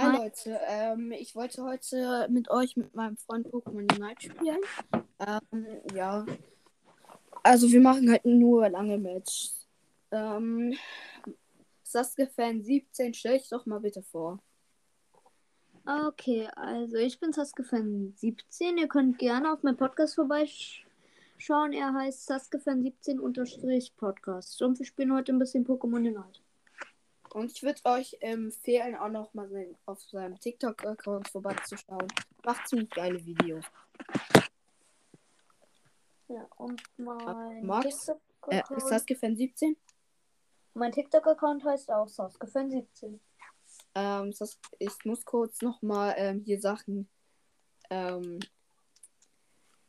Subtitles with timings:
[0.00, 0.16] Hi.
[0.16, 4.60] Leute, ähm, ich wollte heute mit euch mit meinem Freund Pokémon Unite spielen.
[5.18, 6.24] Ähm, ja.
[7.42, 9.66] Also wir machen halt nur lange Matches.
[10.12, 10.72] Ähm,
[11.82, 14.38] Sasuke Fan 17, stell dich doch mal bitte vor.
[15.84, 18.78] Okay, also ich bin Saskefan 17.
[18.78, 21.72] Ihr könnt gerne auf meinem Podcast vorbeischauen.
[21.72, 24.62] Er heißt Saskefan 17 unterstrich Podcast.
[24.62, 26.40] Und wir spielen heute ein bisschen Pokémon Unite.
[27.34, 32.08] Und ich würde euch empfehlen, auch noch mal sein, auf seinem TikTok-Account vorbeizuschauen.
[32.44, 33.64] Macht ziemlich geile Videos.
[36.28, 38.08] Ja, und mein Max?
[38.08, 38.14] Äh,
[38.62, 39.76] TikTok-Account Sasuke Fan 17?
[40.78, 43.20] mein TikTok-Account heißt auch Saskefan 17.
[43.94, 47.08] Ähm, Sas ich muss kurz noch mal ähm, hier Sachen
[47.90, 48.38] ähm,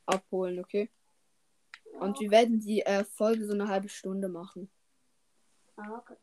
[0.06, 0.90] abholen, okay?
[2.00, 4.70] Und wir werden die äh, Folge so eine halbe Stunde machen.
[5.76, 6.16] Ah, okay.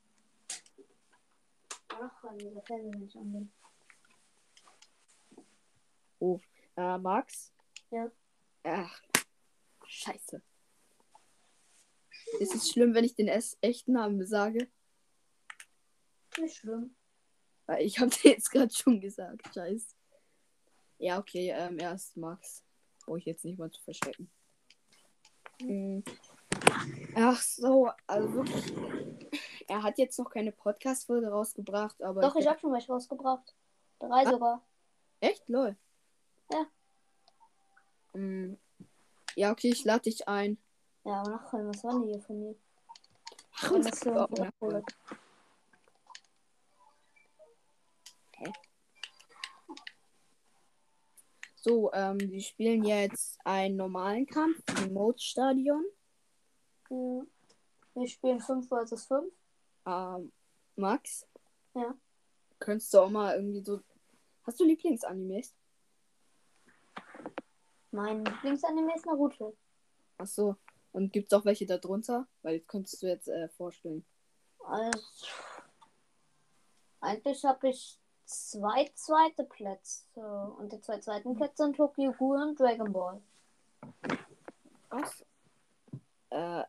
[1.98, 3.52] Ach, an dieser Fernseher nicht angehen.
[6.18, 6.38] Oh,
[6.76, 7.54] äh, Max?
[7.90, 8.10] Ja.
[8.64, 9.02] Ach,
[9.86, 10.42] scheiße.
[12.40, 14.68] Ist es schlimm, wenn ich den echten Namen sage?
[16.38, 16.94] Nicht schlimm.
[17.64, 19.94] Weil ich habe dir jetzt gerade schon gesagt, scheiße.
[20.98, 22.62] Ja, okay, ähm, er ist Max.
[23.04, 24.30] Brauche ich jetzt nicht mal zu verstecken.
[25.60, 26.00] Mm.
[27.14, 29.15] Ach so, also wirklich.
[29.68, 32.20] Er hat jetzt noch keine Podcast-Folge rausgebracht, aber.
[32.22, 33.54] Doch, ich hab schon welche rausgebracht.
[33.98, 34.30] Drei Ah.
[34.30, 34.62] sogar.
[35.20, 35.48] Echt?
[35.48, 35.76] Lol.
[36.52, 36.66] Ja.
[38.12, 38.56] Mm.
[39.34, 40.58] Ja, okay, ich lade dich ein.
[41.04, 42.54] Ja, aber nachher, was war denn hier von mir?
[43.58, 44.96] Ach, und das so wieder cool ist.
[51.56, 55.84] So, ähm, wir spielen jetzt einen normalen Kampf im Mode-Stadion.
[56.88, 59.32] Wir spielen 5 vs 5.
[59.86, 60.32] Ähm,
[60.74, 61.26] Max?
[61.74, 61.94] Ja.
[62.58, 63.80] Könntest du auch mal irgendwie so.
[64.44, 65.54] Hast du Lieblingsanimes?
[67.90, 69.56] Mein Lieblingsanime ist Naruto.
[70.18, 70.56] Ach so.
[70.92, 72.26] Und gibt's auch welche da drunter?
[72.42, 74.04] Weil das könntest du jetzt äh, vorstellen.
[74.64, 75.26] Also,
[77.00, 80.04] eigentlich habe ich zwei zweite Plätze.
[80.58, 83.22] Und die zwei zweiten Plätze sind Tokyo Ghoul und Dragon Ball.
[84.88, 85.24] Was?
[86.30, 86.64] Äh,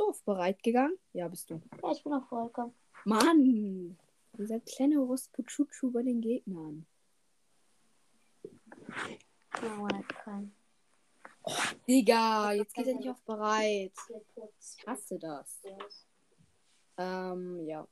[0.00, 0.96] auf bereit gegangen?
[1.12, 1.60] Ja, bist du.
[1.82, 2.74] Ja, ich bin auch vollkommen.
[3.04, 3.98] Mann!
[4.36, 6.86] Dieser kleine Rospuchuchu bei den Gegnern.
[10.24, 10.54] Keinen.
[11.86, 13.92] Digga, jetzt geht er nicht auf bereit.
[14.08, 15.62] Ich hasse das.
[16.96, 17.86] Ähm, ja.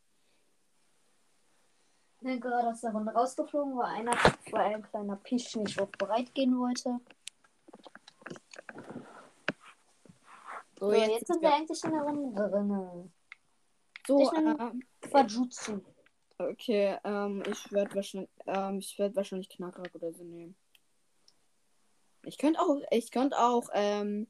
[2.16, 4.16] Ich bin gerade aus der Runde rausgeflogen, weil einer,
[4.50, 7.00] weil ein kleiner Pisch nicht auf bereit gehen wollte.
[10.82, 13.12] So, So, jetzt, jetzt, sind wir eigentlich in der Runde drin.
[14.04, 15.80] so, ähm, Quajutsu.
[16.38, 20.56] okay, ähm, ich werde wahrscheinlich, ähm, ich werde wahrscheinlich Knackrack oder so nehmen.
[22.24, 24.26] Ich könnte auch, ich könnte auch, ähm,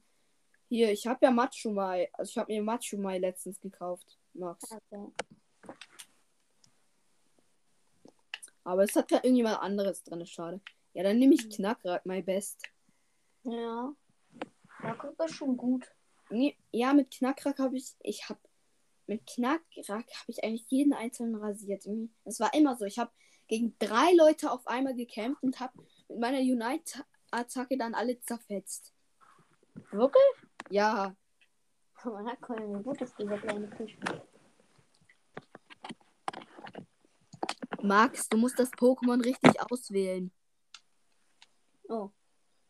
[0.69, 4.71] hier, ich habe ja Machumai, also ich habe mir Machumai letztens gekauft, Max.
[4.71, 5.07] Okay.
[8.63, 10.61] Aber es hat ja irgendjemand anderes drin, schade.
[10.93, 11.49] Ja, dann nehme ich Mhm.
[11.49, 12.61] Knackrack, my best.
[13.41, 13.91] Ja.
[14.83, 15.91] Ja, das ist schon gut.
[16.29, 18.39] Nee, ja, mit Knackrack habe ich, ich habe,
[19.07, 21.85] mit Knackrack habe ich eigentlich jeden einzelnen rasiert.
[22.23, 23.11] Es war immer so, ich habe
[23.47, 25.73] gegen drei Leute auf einmal gekämpft und habe
[26.07, 28.93] mit meiner Unite-Attacke dann alle zerfetzt.
[29.91, 30.23] Wirklich?
[30.69, 31.15] Ja,
[32.05, 33.97] Man hat keine wie gut ist dieser kleine Fisch.
[37.81, 40.31] Max, du musst das Pokémon richtig auswählen.
[41.87, 42.09] Oh.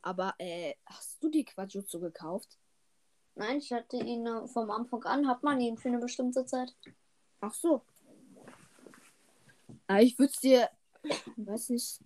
[0.01, 2.59] Aber, äh, hast du die Quajutsu gekauft?
[3.35, 6.75] Nein, ich hatte ihn äh, vom Anfang an, hat man ihn für eine bestimmte Zeit.
[7.41, 7.83] Ach so.
[9.87, 10.69] Ah, ich würde dir,
[11.37, 11.99] weiß nicht.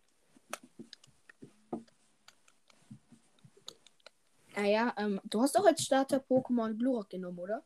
[4.56, 7.64] Naja, ähm, du hast auch als Starter Pokémon Glurak genommen, oder?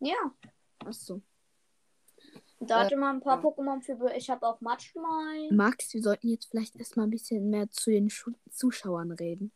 [0.00, 0.16] Ja.
[0.80, 1.22] Ach so.
[2.60, 3.48] Da Äh, hatte man ein paar ja.
[3.48, 4.12] Pokémon für.
[4.16, 5.48] Ich habe auch Matschmai.
[5.52, 9.52] Max, wir sollten jetzt vielleicht erstmal ein bisschen mehr zu den Schu Zuschauern reden.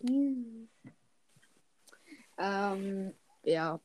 [0.00, 0.70] Hm.
[2.38, 3.80] Ähm, ja.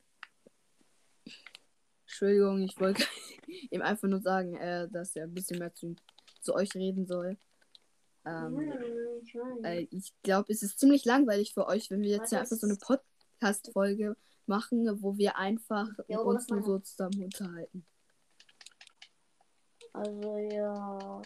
[2.02, 3.04] Entschuldigung, ich wollte
[3.70, 5.94] ihm einfach nur sagen, äh, dass er ein bisschen mehr zu,
[6.40, 7.36] zu euch reden soll.
[8.26, 8.72] Ähm,
[9.62, 12.66] äh, ich glaube, es ist ziemlich langweilig für euch, wenn wir jetzt hier einfach so
[12.66, 14.16] eine Podcast-Folge
[14.46, 17.86] machen, wo wir einfach aber uns nur so zusammen unterhalten.
[19.92, 21.22] Also ja,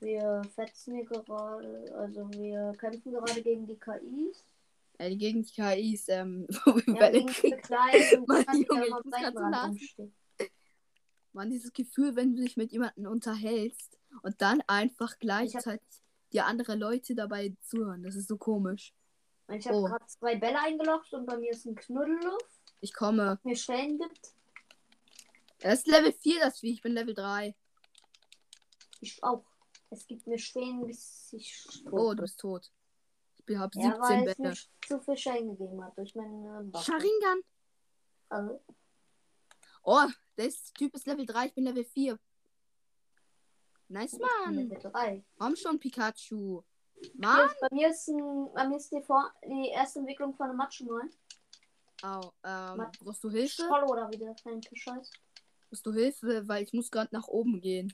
[0.00, 4.44] wir fetzen hier gerade, also wir kämpfen gerade gegen die KIs.
[4.98, 9.34] Äh, gegen die KIs, ähm, wo wir Ja, diese kleinen Mann, Junge, ich muss grad
[9.34, 9.70] so lachen.
[9.70, 10.14] rumstehen.
[11.32, 15.86] Man, dieses Gefühl, wenn du dich mit jemandem unterhältst und dann einfach gleichzeitig
[16.32, 18.02] die andere Leute dabei zuhören.
[18.02, 18.92] Das ist so komisch.
[19.50, 19.84] Ich habe Oh.
[19.84, 22.44] gerade zwei Bälle eingeloggt und bei mir ist ein Knuddelluft,
[22.80, 23.38] Ich komme.
[23.44, 24.32] mir Stellen gibt.
[25.60, 26.72] Er ist Level 4, das Vieh.
[26.72, 27.54] Ich bin Level 3.
[29.00, 29.44] Ich auch.
[29.90, 32.70] Es gibt mir Schwänen, bis ich Oh, du bist tot.
[33.48, 34.48] Ich habe Ja, 17 weil es Bälle.
[34.50, 34.56] mir
[34.86, 36.84] zu viel Schellen gegeben hat durch meine Waffe.
[36.92, 37.40] Sharingan.
[38.28, 38.62] Also,
[39.82, 40.06] Oh,
[40.36, 41.46] der Typ ist Level 3.
[41.46, 42.18] Ich bin Level 4.
[43.88, 44.54] Nice, Mann.
[44.54, 45.24] Level 3.
[45.38, 46.62] Komm schon, Pikachu.
[47.14, 47.48] Mann.
[47.60, 51.08] bei mir ist, ein, bei mir ist die, Vor die erste Entwicklung von einem Matschmal.
[52.02, 53.62] Au, ähm, brauchst du Hilfe?
[53.62, 55.10] Scholle oder wie der kleine Scheiß.
[55.70, 56.46] Brauchst du Hilfe?
[56.46, 57.92] Weil ich muss gerade nach oben gehen.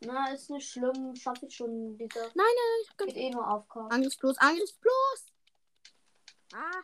[0.00, 1.14] Na, ist nicht schlimm.
[1.14, 1.96] Schaffe ich schon.
[1.96, 3.90] Dieser Nein, nein, ich hab geht eh nur auf Chaos.
[3.90, 5.32] Angriffsblos, Angriffsblos.
[6.52, 6.82] Ah,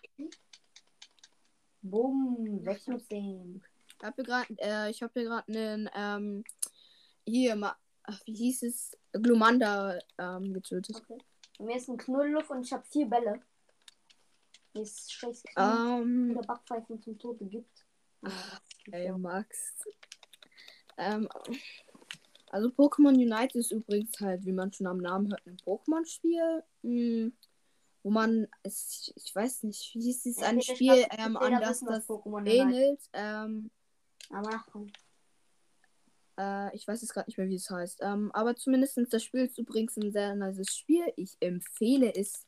[1.83, 3.63] Bumm, weg mit dem.
[3.87, 6.45] ich habe hier gerade, äh, ich habe hier gerade einen, ähm,
[7.25, 8.99] hier, ach, wie hieß es?
[9.13, 10.97] Glumanda, ähm, getötet.
[10.97, 11.19] Okay.
[11.59, 13.41] Bei mir ist ein Knuddelluft und ich habe vier Bälle.
[14.75, 17.87] Die ist scheiß Knie Ähm, der Backpfeifen zum Tode gibt.
[18.23, 18.31] Ja,
[18.93, 19.19] ey, ja.
[19.19, 19.75] Max.
[20.97, 21.29] Ähm,
[22.51, 26.63] also Pokémon Unite ist übrigens halt, wie man schon am Namen hört, ein Pokémon-Spiel.
[26.83, 27.33] Hm,
[28.03, 31.63] wo man, es, ich weiß nicht, wie hieß es, ein Spiel, ich ähm, jeder an
[31.63, 31.83] das
[32.47, 33.01] ähnelt.
[33.13, 33.71] Ähm,
[34.31, 34.65] Aber.
[36.39, 38.01] Äh, ich weiß jetzt gerade nicht mehr, wie es heißt.
[38.03, 41.13] Ähm, aber zumindest das Spiel ist übrigens ein sehr nices Spiel.
[41.17, 42.47] Ich empfehle es.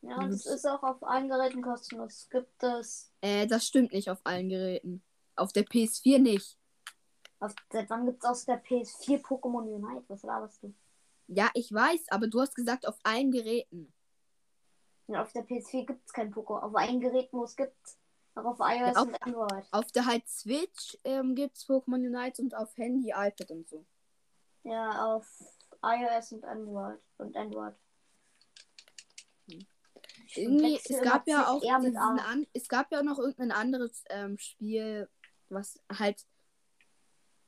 [0.00, 2.14] Ja, und es ist auch auf allen Geräten kostenlos.
[2.14, 3.12] Es gibt es.
[3.20, 5.02] Äh, das stimmt nicht auf allen Geräten.
[5.34, 6.56] Auf der PS4 nicht.
[7.46, 10.04] Auf, seit wann gibt es aus der PS4 Pokémon Unite?
[10.08, 10.74] Was laberst du?
[11.28, 13.92] Ja, ich weiß, aber du hast gesagt auf allen Geräten.
[15.06, 16.60] Ja, auf der PS4 gibt es kein Pokémon.
[16.60, 17.76] Auf allen Geräten, wo es gibt.
[18.34, 19.64] Auch auf iOS Ja, auf- und Android.
[19.70, 23.86] Auf der halt Switch ähm, gibt es Pokémon Unite und auf Handy, iPad und so.
[24.64, 25.26] Ja, auf
[25.82, 26.98] iOS und Android.
[27.18, 27.74] Und Android.
[30.34, 35.08] Irgendwie, es gab ja auch diesen an, es gab ja noch irgendein anderes ähm, Spiel,
[35.48, 36.26] was halt.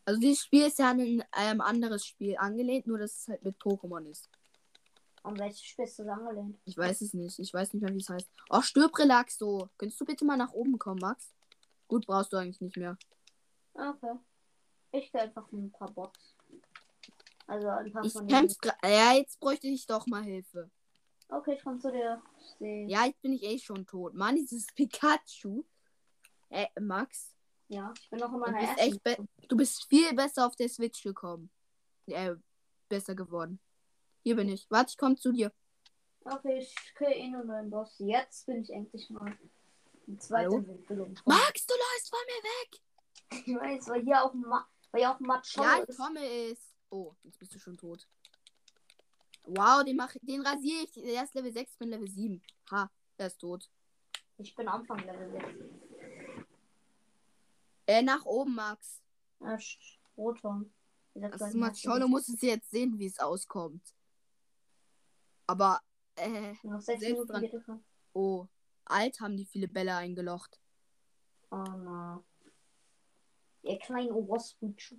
[0.08, 3.44] Also dieses Spiel ist ja an ein ähm, anderes Spiel angelehnt, nur dass es halt
[3.44, 4.30] mit Pokémon ist.
[5.22, 6.58] Und welches Spiel ist das angelehnt?
[6.64, 7.38] Ich weiß es nicht.
[7.38, 8.26] Ich weiß nicht mehr, wie es heißt.
[8.48, 9.68] Oh, stirb Relaxo.
[9.76, 11.34] Könntest du bitte mal nach oben kommen, Max?
[11.88, 12.96] Gut, brauchst du eigentlich nicht mehr.
[13.74, 14.14] Okay.
[14.92, 16.34] Ich gehe einfach ein paar Bots.
[17.46, 20.70] Also ein paar Ich von gra- Ja, jetzt bräuchte ich doch mal Hilfe.
[21.28, 22.22] Okay, ich komme zu dir.
[22.60, 24.14] Ja, jetzt bin ich eh schon tot.
[24.14, 25.64] Mann, dieses Pikachu.
[26.48, 27.34] Äh, Max,
[27.68, 29.08] Ja, ich bin noch in du meiner bist ersten.
[29.08, 31.50] echt du bist viel besser auf der Switch gekommen.
[32.06, 32.34] Äh,
[32.88, 33.60] besser geworden.
[34.22, 34.66] Hier bin ich.
[34.70, 35.52] Warte, ich komme zu dir.
[36.24, 37.94] Okay, ich kriege eh nur einen Boss.
[37.98, 39.36] Jetzt bin ich endlich mal
[40.06, 40.56] die zweite Hallo?
[40.58, 41.14] Entwicklung.
[41.26, 42.80] Max, du läufst von mir weg.
[43.46, 45.90] Ich weiß, weil hier auch ein Ma weil hier auch ein Matsch Ja, ist.
[45.90, 46.74] ich komme ist.
[46.88, 48.08] Oh, jetzt bist du schon tot.
[49.44, 50.92] Wow, den, mach, den rasiere ich.
[50.92, 52.42] Der ist Level 6, ich bin Level 7.
[52.70, 53.68] Ha, der ist tot.
[54.38, 55.44] Ich bin Anfang Level 6.
[57.88, 59.00] Äh, nach oben, Max.
[59.40, 59.78] Ja, Sch-
[60.16, 60.70] Rothorn.
[61.14, 61.80] Wie sagt Das man ist mal das?
[61.80, 63.82] schon, muss es jetzt sehen, wie es auskommt.
[65.46, 65.80] Aber,
[66.16, 67.32] äh, Noch sechs Minuten
[67.64, 67.84] dran.
[68.12, 68.46] oh,
[68.84, 70.60] alt haben die viele Bälle eingelocht.
[71.50, 72.24] Oh no.
[73.62, 74.98] Ihr kleinen Orospuchus.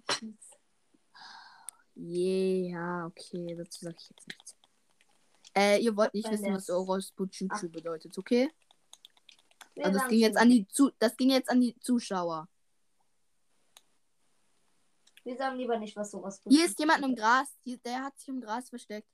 [1.96, 4.56] Yeah, okay, dazu sage ich jetzt nichts.
[5.56, 8.50] Äh, ihr wollt nicht wissen, was Orospuchuchu bedeutet, okay?
[9.78, 12.48] Also das ging jetzt an die zu das ging jetzt an die Zuschauer.
[15.24, 18.42] Wir sagen lieber nicht, was sowas Hier ist jemand im Gras, der hat sich im
[18.42, 19.08] Gras versteckt.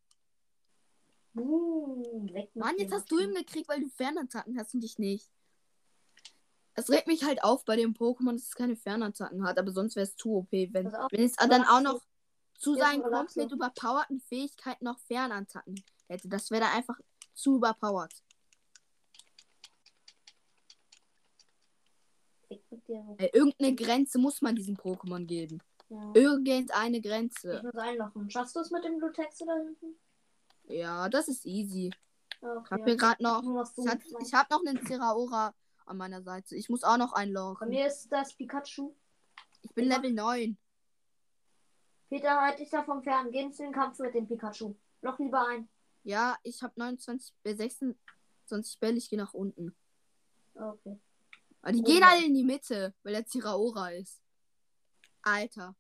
[1.36, 5.30] Uh, weg Mann, jetzt hast du ihn gekriegt, weil du Fernattacken hast und ich nicht.
[6.76, 9.96] Es regt mich halt auf bei dem Pokémon, dass es keine Fernattacken hat, aber sonst
[9.96, 12.02] wäre es zu OP, wenn, auf, wenn es dann auch noch
[12.58, 16.30] zu seinen komplett überpowerten Fähigkeiten noch Fernattacken hätte.
[16.30, 17.00] Das wäre dann einfach
[17.34, 18.14] zu überpowered.
[23.18, 25.62] Äh, irgendeine Grenze muss man diesem Pokémon geben.
[25.90, 26.12] Ja.
[26.16, 27.62] Irgendeine Ich Grenze.
[27.64, 28.30] muss einlochen.
[28.30, 29.96] Schaffst du es mit dem Blutexe da hinten?
[30.68, 31.92] Ja, das ist easy.
[32.42, 32.62] Okay.
[32.66, 33.44] Ich habe hier gerade noch.
[33.78, 35.54] Ich, hat, ich habe noch einen Zeraora
[35.86, 36.56] an meiner Seite.
[36.56, 37.70] Ich muss auch noch Bei einloggen.
[37.70, 38.94] mir ist das Pikachu.
[39.62, 40.58] Ich bin Level 9.
[42.10, 43.32] Peter, halt dich da vom Fern.
[43.32, 44.76] Gehen zu den Kampf mit dem Pikachu.
[45.02, 45.68] Loch lieber ein.
[46.04, 48.98] Ja, ich habe 29, äh, 26 Bälle.
[48.98, 49.76] Ich gehe nach unten.
[50.56, 51.00] Okay.
[51.62, 54.22] Aber die Oh gehen alle in die Mitte, weil der Zeraora ist.
[55.26, 55.76] Alter.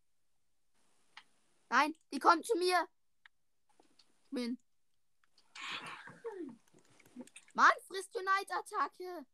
[1.69, 2.87] Nein, die kommen zu mir.
[4.31, 4.59] Bin.
[7.53, 9.25] Mann, frisst Unite-Attacke.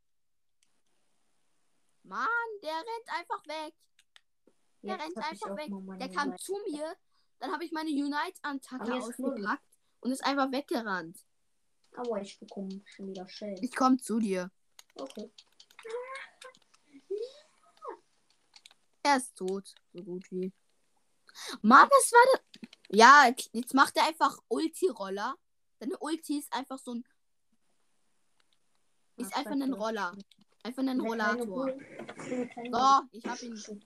[2.03, 2.27] Mann,
[2.61, 3.73] der rennt einfach weg.
[4.83, 5.99] Der Jetzt rennt einfach weg.
[5.99, 6.95] Der kam zu mir
[7.41, 11.17] dann habe ich meine Unite-Attacke Aber ausgepackt und ist einfach weggerannt.
[11.97, 13.55] Aua, ich bekomme schon wieder Shell.
[13.61, 14.51] Ich komme zu dir.
[14.95, 15.31] Okay.
[19.03, 20.51] Er ist tot, so gut wie.
[21.61, 22.69] Mann, was war das?
[22.89, 25.35] Ja, jetzt macht er einfach Ulti-Roller.
[25.79, 27.03] Deine Ulti ist einfach so ein.
[29.15, 29.73] Ist Ach, einfach ein.
[29.73, 30.15] Roller.
[30.63, 31.67] Einfach ein Rollator.
[32.27, 33.83] So, ich hab ihn.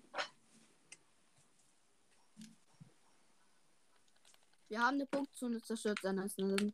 [4.67, 6.73] Wir haben eine Punktzone zerstört sein lassen.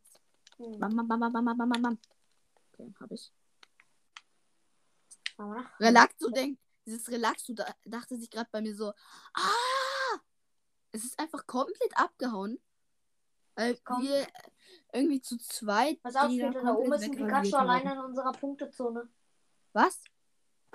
[0.58, 0.80] Hm.
[0.80, 2.00] Bam, bam, bam, bam, bam, bam, bam, bam.
[2.74, 3.32] Okay, hab ich.
[5.38, 8.90] Nach- Relaxo denkt, dieses Relaxo da, dachte sich gerade bei mir so,
[9.34, 10.20] ah!
[10.92, 12.60] Es ist einfach komplett abgehauen.
[13.56, 14.28] Weil wir
[14.94, 16.02] irgendwie zu zweit.
[16.02, 19.10] Pass auf, Peter, da oben ist ein Pikachu alleine in unserer Punktezone.
[19.74, 20.02] Was?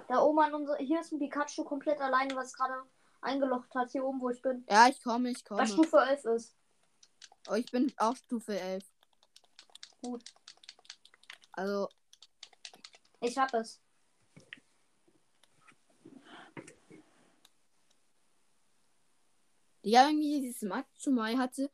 [0.08, 2.82] Da oben an unser, hier ist ein Pikachu komplett alleine, was gerade
[3.22, 4.64] eingelocht hat, hier oben, wo ich bin.
[4.68, 5.62] Ja, ich komme, ich komme.
[5.62, 6.56] Was Stufe 11 ist.
[7.48, 8.84] Oh, ich bin auf Stufe 11.
[10.02, 10.24] Gut.
[11.52, 11.88] Also,
[13.20, 13.80] Ich hab es.
[19.90, 21.70] Ja, irgendwie dieses Matsumai hatte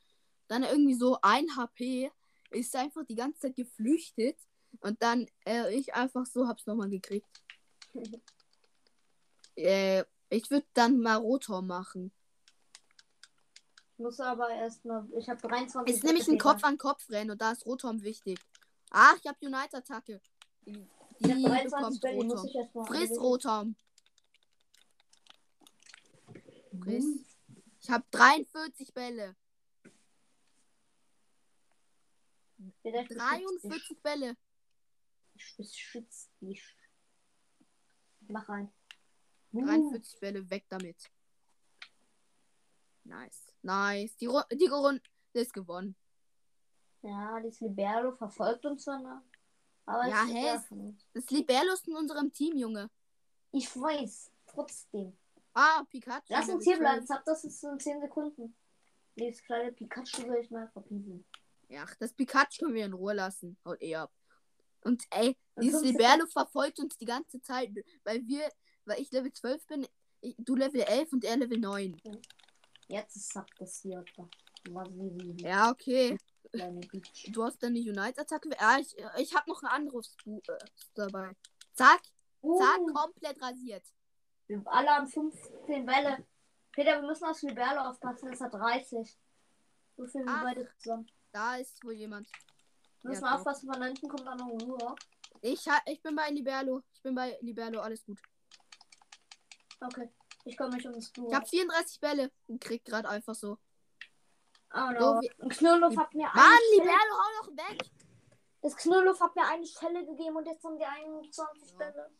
[0.46, 2.10] dann irgendwie so ein HP,
[2.50, 4.36] ist einfach die ganze Zeit geflüchtet
[4.80, 7.42] und dann äh, ich einfach so hab's nochmal gekriegt.
[9.56, 12.12] äh, ich würde dann mal Rotor machen.
[13.92, 15.08] Ich muss aber erst mal.
[15.16, 15.90] Ich habe 23.
[15.90, 16.38] Es ist nämlich ein.
[16.38, 18.38] Kopf an Kopf rennen und da ist Rotom wichtig.
[18.90, 19.38] Ach, ich habe.
[20.66, 20.86] Die,
[21.18, 22.86] Ich hab die 23 bekommt Bälle, die muss Rotom.
[22.86, 23.18] Friss.
[23.18, 23.76] Rotom.
[26.82, 27.31] Friss.
[27.82, 29.36] Ich habe 43 Bälle.
[32.82, 33.82] Peter, ich beschütze dich.
[33.82, 34.36] 43 Bälle.
[35.34, 36.62] Ich beschütze dich.
[38.28, 38.72] Mach rein.
[39.52, 41.10] Uh, 43 Bälle, weg damit.
[43.04, 43.52] Nice.
[43.62, 44.16] Nice.
[44.16, 45.96] Die, Ru die Runde ist gewonnen.
[47.02, 49.22] Ja, das Libero verfolgt uns zwar noch.
[49.86, 50.94] Aber Ja, es ist hä?
[51.14, 52.88] Das Liberlo ist in unserem Team, Junge.
[53.50, 54.30] Ich weiß.
[54.46, 55.18] Trotzdem.
[55.54, 56.24] Ah, Pikachu.
[56.28, 57.06] Lass uns hier bleiben.
[57.06, 58.56] Sag das ist in 10 Sekunden.
[59.16, 61.24] Dieses kleine Pikachu soll ich mal verpiesen.
[61.68, 63.58] Ja, das Pikachu können wir in Ruhe lassen.
[63.64, 64.12] Haut eh ab.
[64.84, 67.70] Und ey, dieses 15 Liberlo verfolgt uns die ganze Zeit,
[68.04, 68.48] weil wir,
[68.84, 69.86] weil ich Level 12 bin,
[70.20, 72.00] ich, du Level 11 und er Level 9.
[72.88, 74.04] Jetzt ist Sack das hier.
[75.38, 76.16] Ja, okay.
[77.28, 78.50] Du hast deine Unite-Attacke.
[78.58, 80.58] Ah, ich, ich habe noch ein anderes Bu äh,
[80.94, 81.32] dabei.
[81.74, 82.10] Zack, zack,
[82.44, 83.84] Uh, komplett rasiert.
[84.48, 86.24] Wir alle haben 15 Bälle.
[86.72, 88.30] Peter, wir müssen aufs Liberlo aufpassen.
[88.30, 89.18] Das hat 30.
[89.96, 91.10] So viel wie beide zusammen.
[91.32, 92.28] Da ist wohl jemand.
[93.02, 94.96] Wir müssen Ja, aufpassen, von hinten kommt auch noch ein Uhr.
[95.40, 96.82] Ich, ich bin bei Liberlo.
[96.94, 98.20] Ich bin bei Liberlo, alles gut.
[99.80, 100.08] Okay.
[100.44, 101.28] Ich komme mich um das Uhr.
[101.28, 103.58] Ich habe 34 Bälle und krieg gerade einfach so.
[104.74, 105.20] Oh So no.
[105.40, 107.90] Ein Knurrluff hat mir Mann, Liberlo, hau doch weg!
[108.62, 111.76] Das Knurrluff hat mir eine Stelle gegeben und jetzt haben die 21 Ja.
[111.76, 112.10] Bälle.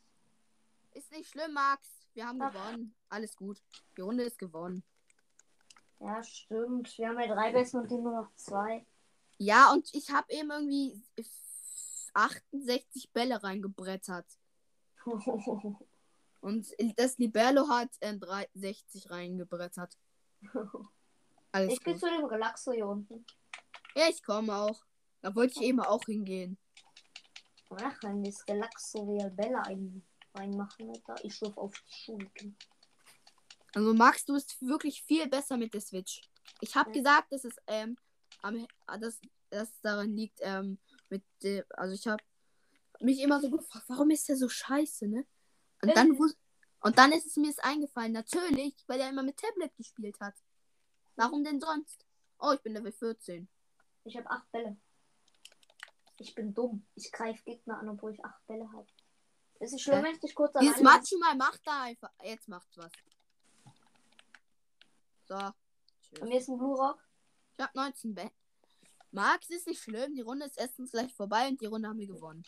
[0.93, 2.02] Ist nicht schlimm, Max.
[2.15, 2.53] Wir haben Ach.
[2.53, 2.95] gewonnen.
[3.09, 3.63] Alles gut.
[3.97, 4.83] Die Runde ist gewonnen.
[6.01, 6.97] Ja, stimmt.
[6.99, 8.85] Wir haben ja drei Besten und die nur noch zwei.
[9.39, 11.01] Ja, und ich habe eben irgendwie
[12.15, 14.27] 68 Bälle reingebrettert.
[16.41, 16.67] Und
[16.97, 18.19] das Liberlo hat äh,
[18.55, 19.97] 60 reingebrettert.
[21.53, 22.01] Alles ich gehe gut.
[22.01, 23.25] zu dem Relaxo hier unten.
[23.95, 24.83] Ja, ich komme auch.
[25.21, 26.59] Da wollte ich eben auch hingehen.
[27.71, 31.25] Ach, wenn das Relaxo Real Bella ein, reinmachen, Alter.
[31.25, 32.57] Ich schwör auf die Schulden.
[33.75, 36.23] Also Max, du bist wirklich viel besser mit der Switch.
[36.61, 36.95] Ich habe Ja.
[36.97, 37.97] gesagt, dass es ähm,
[38.43, 38.67] am,
[39.01, 39.21] dass,
[39.51, 42.23] dass es daran liegt, ähm, mit der, also ich habe
[43.01, 45.27] mich immer so gefragt, warum ist der so scheiße, ne?
[45.83, 46.17] Und dann
[46.85, 50.35] und dann ist es mir jetzt eingefallen, natürlich, weil er immer mit Tablet gespielt hat.
[51.15, 52.05] Warum denn sonst?
[52.41, 53.49] Oh, ich bin Level 14.
[54.05, 54.77] Ich habe acht Bälle.
[56.19, 56.85] Ich bin dumm.
[56.97, 58.87] Ich greife Gegner an, obwohl ich acht Bälle habe.
[59.63, 60.03] Ist es schlimm, Hä?
[60.03, 62.11] wenn ich dich kurz Dieses alleine Machu mal macht da einfach.
[62.25, 62.91] Jetzt macht's was.
[65.29, 65.37] So.
[65.37, 65.53] Bei
[66.03, 66.29] Tschüss.
[66.29, 66.99] mir ist ein Blue Rock.
[67.53, 68.33] Ich hab 19 Bett.
[69.13, 70.17] Max ist nicht schlimm.
[70.17, 72.43] Die Runde ist erstens gleich vorbei und die Runde haben wir gewonnen.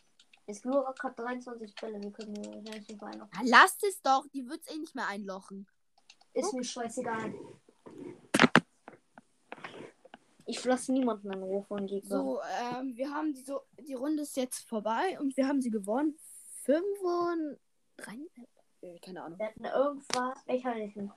[0.49, 2.03] Das Blue Rock hat 23 Bälle.
[2.03, 3.33] Wir können hier wahrscheinlich nicht noch.
[3.33, 4.27] Ja, lasst es doch.
[4.35, 5.69] Die wird's eh nicht mehr einlochen.
[6.33, 7.33] Ist mir scheißegal.
[10.47, 12.19] Ich lasse niemanden in Ruhe von Gegner.
[12.19, 15.71] So, ähm, wir haben die, so, die Runde ist jetzt vorbei und wir haben sie
[15.71, 16.19] gewonnen.
[16.65, 17.59] 35.
[18.83, 19.39] Äh, keine Ahnung.
[19.39, 21.11] Wir hatten irgendwas lächerliches.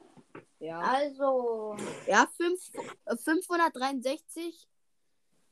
[0.60, 0.80] Ja.
[0.80, 1.76] Also,
[2.06, 2.62] Ja, fünf,
[3.06, 4.68] äh, 563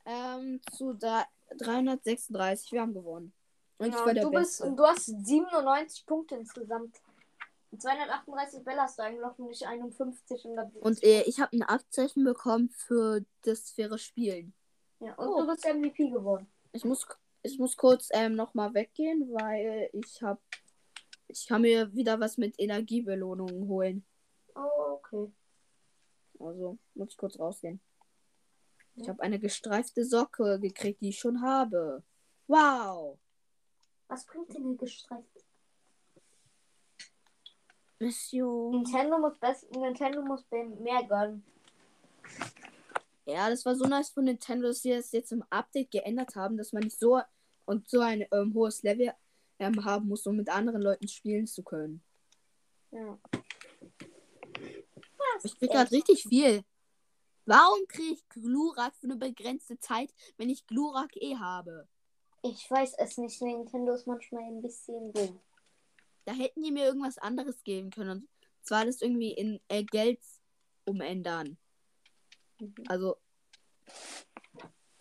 [0.06, 1.26] ähm, zu drei-
[1.58, 2.72] 336.
[2.72, 3.34] Wir haben gewonnen.
[3.78, 4.64] Und ich ja, war der du bist Beste.
[4.66, 6.96] und du hast 97 Punkte insgesamt.
[7.78, 10.58] 238 Bälle hast du eingeloggt und nicht 51 und.
[10.78, 14.54] Und äh, ich habe ein Abzeichen bekommen für das faire Spielen.
[15.02, 15.42] Ja, und Oh.
[15.42, 16.50] du bist MVP geworden.
[16.72, 17.06] Ich muss,
[17.46, 20.42] ich muss kurz ähm, nochmal weggehen, weil ich habe.
[21.28, 24.06] Ich kann mir wieder was mit Energiebelohnungen holen.
[24.56, 25.32] Oh, okay.
[26.40, 27.80] Also muss ich kurz rausgehen.
[28.96, 32.04] Ich habe eine gestreifte Socke gekriegt, die ich schon habe.
[32.48, 33.18] Wow.
[34.08, 35.46] Was bringt denn eine gestreift?
[38.00, 38.72] Mission.
[38.72, 41.44] Nintendo muss, best Nintendo muss mehr gönnen.
[43.26, 46.58] Ja, das war so nice von Nintendo, dass sie das jetzt im Update geändert haben,
[46.58, 47.20] dass man nicht so
[47.66, 49.14] und so ein ähm, hohes Level
[49.60, 52.04] ähm, haben muss, um mit anderen Leuten spielen zu können.
[52.92, 53.20] Ja.
[55.44, 56.64] Ich krieg gerade richtig viel.
[57.46, 61.88] Warum kriege ich Glurak für eine begrenzte Zeit, wenn ich Glurak eh habe?
[62.42, 63.42] Ich weiß es nicht.
[63.42, 65.40] Nintendo ist manchmal ein bisschen dumm.
[66.26, 68.10] Da hätten die mir irgendwas anderes geben können.
[68.10, 68.28] Und
[68.64, 70.20] zwar das irgendwie in äh, Geld
[70.86, 71.58] umändern.
[72.60, 72.74] Mhm.
[72.88, 73.18] Also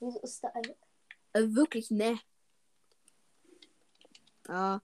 [0.00, 0.76] Wieso ist da eine.
[1.32, 2.18] äh, wirklich ne.
[4.48, 4.82] Ja.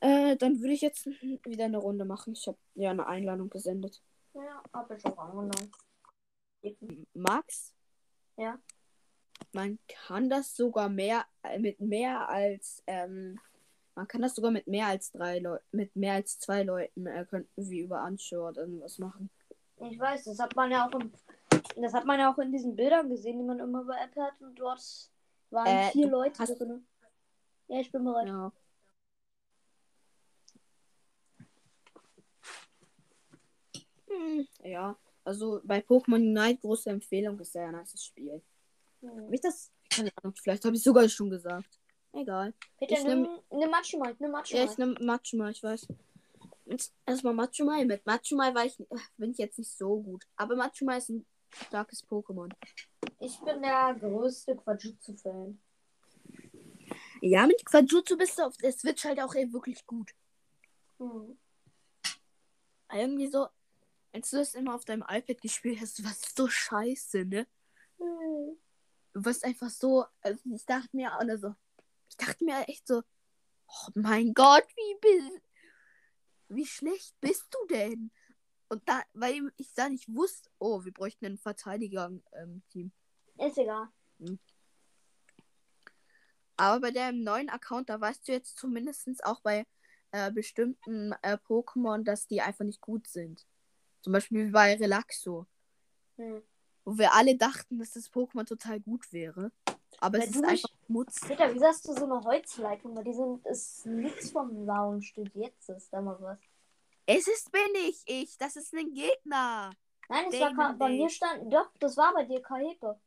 [0.00, 1.06] Äh, dann würde ich jetzt
[1.44, 2.34] wieder eine Runde machen.
[2.34, 4.02] Ich habe ja eine Einladung gesendet.
[4.34, 5.70] Ja, hab ich auch angenommen.
[7.14, 7.72] Max?
[8.36, 8.58] Ja.
[9.52, 13.38] Man kann das sogar mehr äh, mit mehr als ähm,
[13.94, 17.24] man kann das sogar mit mehr als drei Leuten, mit mehr als zwei Leuten äh,
[17.28, 19.30] könnten wir über Anschau oder irgendwas machen.
[19.88, 21.12] Ich weiß, das hat man ja auch in,
[21.76, 24.40] das hat man ja auch in diesen Bildern gesehen, die man immer bei App hat
[24.40, 24.82] und dort
[25.50, 26.86] waren Äh, vier Leute hast- drin.
[27.68, 28.28] Ja, ich bin bereit.
[28.28, 28.52] Ja.
[34.08, 38.42] Hm, ja, also bei Pokémon Unite große Empfehlung ist sehr ein nice Spiel.
[39.00, 39.26] Hm.
[39.26, 39.72] Hab ich das?
[39.90, 41.80] Keine Ahnung, vielleicht habe ich sogar schon gesagt.
[42.12, 42.54] Egal.
[42.78, 44.64] Peter, Ich nimm, nimm Matschumai, nimm Matschumai.
[44.64, 45.88] Ja, ich nehme Machumai, ich weiß.
[47.06, 47.84] Erstmal Machumai.
[47.84, 48.76] Mit Machumai war ich,
[49.16, 50.24] bin ich jetzt nicht so gut.
[50.36, 52.52] Aber Machumai ist ein starkes Pokémon.
[53.18, 55.60] Ich bin der größte Quajutsu-Fan.
[57.26, 60.14] Ja, mit Quajutsu bist du auf der Switch halt auch ey, wirklich gut.
[60.98, 61.38] Hm.
[62.92, 63.48] Irgendwie so,
[64.12, 67.46] als du das immer auf deinem iPad gespielt hast, du warst so scheiße, ne?
[67.96, 68.58] Hm.
[69.14, 71.54] Du warst einfach so, also ich dachte mir, oder so,
[72.10, 73.02] ich dachte mir echt so,
[73.68, 75.40] oh mein Gott, wie, bi-
[76.48, 78.10] wie schlecht bist du denn?
[78.68, 82.92] Und da, weil ich da nicht wusste, oh, wir bräuchten ein Verteidiger-Team.
[83.38, 83.88] Ist egal.
[86.56, 89.66] Aber bei deinem neuen Account, da weißt du jetzt zumindest auch bei
[90.12, 93.44] äh, bestimmten äh, Pokémon, dass die einfach nicht gut sind.
[94.02, 95.46] Zum Beispiel bei Relaxo,
[96.16, 96.42] Hm.
[96.84, 99.50] wo wir alle dachten, dass das Pokémon total gut wäre.
[99.98, 101.20] Aber Weil es ist einfach Schmutz.
[101.26, 102.94] Peter, wieso hast du so eine Holzleitung?
[102.96, 105.04] Weil die sind, ist nichts vom Lounge.
[105.34, 106.38] Jetzt ist da mal was.
[107.06, 108.36] Es ist bin ich, ich.
[108.38, 109.70] Das ist ein Gegner.
[110.08, 113.00] Nein, es war bei mir stand, doch, das war bei dir Kahepe.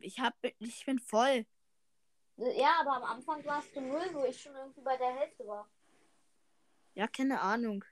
[0.00, 1.46] Ich hab, ich bin voll.
[2.36, 5.68] Ja, aber am Anfang warst du null, wo ich schon irgendwie bei der Hälfte war.
[6.94, 7.84] Ja, keine Ahnung.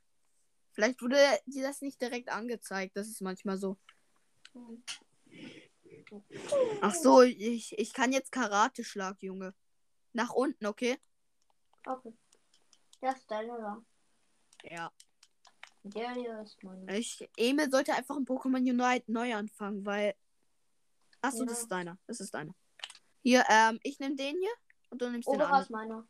[0.73, 2.97] Vielleicht wurde dir das nicht direkt angezeigt.
[2.97, 3.77] Das ist manchmal so.
[4.53, 4.83] Hm.
[6.81, 9.55] Ach so, ich, ich kann jetzt Karate-Schlag, Junge.
[10.13, 10.99] Nach unten, okay?
[11.87, 12.13] Okay.
[13.01, 13.83] Das ist deine da.
[14.65, 14.93] Ja.
[15.83, 16.99] Der hier ist meine.
[16.99, 20.15] Ich, Emil sollte einfach ein Pokémon Unite neu anfangen, weil.
[21.23, 21.47] Achso, Ja.
[21.47, 21.99] das ist deiner.
[22.07, 22.55] Das ist deiner.
[23.23, 24.53] Hier, ähm, ich nehme den hier
[24.91, 25.73] und du nimmst den Oberer anderen.
[25.73, 26.07] meiner.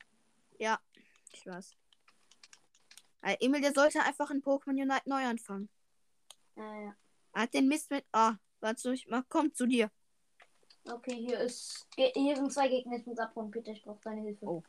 [1.33, 1.77] Ich weiß.
[3.23, 5.69] Äh, Emil, der sollte einfach ein Pokémon Unite neu anfangen.
[6.57, 6.97] Äh, ja.
[7.33, 8.05] Er hat den Mist mit.
[8.13, 9.91] Ah, warte, ich mach, komm zu dir.
[10.85, 11.87] Okay, hier ist.
[11.97, 12.97] Hier sind zwei Gegner.
[12.97, 13.73] Ich muss abhauen, Peter.
[13.73, 14.47] Ich brauche deine Hilfe.
[14.47, 14.63] Oh.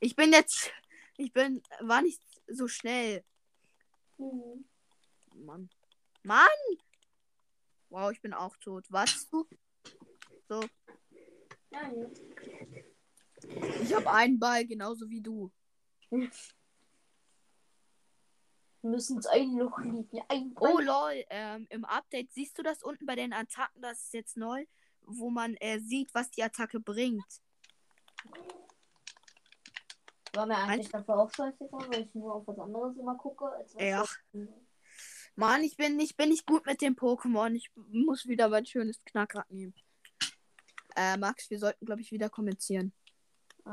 [0.00, 0.72] Ich bin jetzt.
[1.16, 1.62] Ich bin.
[1.80, 3.24] War nicht so schnell.
[4.18, 4.64] Mhm.
[5.34, 5.68] Mann.
[6.22, 6.48] Mann!
[7.90, 8.86] Wow, ich bin auch tot.
[9.30, 9.46] Du?
[10.48, 10.60] So.
[11.74, 12.10] Hier.
[13.82, 15.52] Ich habe einen Ball, genauso wie du.
[16.10, 16.30] Wir
[18.82, 20.20] müssen es ein Loch liegen.
[20.28, 24.14] Ein Oh lol, ähm, im Update siehst du das unten bei den Attacken, das ist
[24.14, 24.66] jetzt neu,
[25.02, 27.42] wo man äh, sieht, was die Attacke bringt.
[30.34, 33.50] War mir eigentlich davor auch scheißegal, weil ich nur auf was anderes immer gucke.
[33.78, 34.04] Ja.
[35.36, 37.54] Mann, ich bin, ich bin nicht gut mit dem Pokémon.
[37.54, 39.74] Ich muss wieder mein schönes Knackrad nehmen.
[40.96, 42.92] Äh, Max, wir sollten, glaube ich, wieder kommentieren.
[43.66, 43.70] Äh,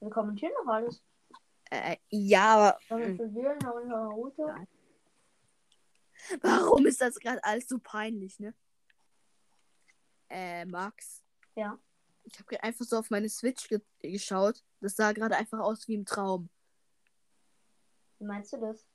[0.00, 1.02] wir kommentieren noch alles.
[1.70, 2.78] Äh, ja, aber
[4.10, 4.42] Route?
[4.42, 4.66] Ja.
[6.42, 8.54] warum ist das gerade alles so peinlich, ne?
[10.28, 11.22] Äh, Max.
[11.54, 11.78] Ja.
[12.24, 14.62] Ich habe einfach so auf meine Switch ge geschaut.
[14.80, 16.48] Das sah gerade einfach aus wie im Traum.
[18.18, 18.86] Wie meinst du das?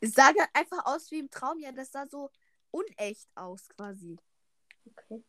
[0.00, 1.58] Es sah halt einfach aus wie im Traum.
[1.58, 2.30] Ja, das sah so
[2.70, 4.16] unecht aus quasi.
[4.86, 5.22] Okay.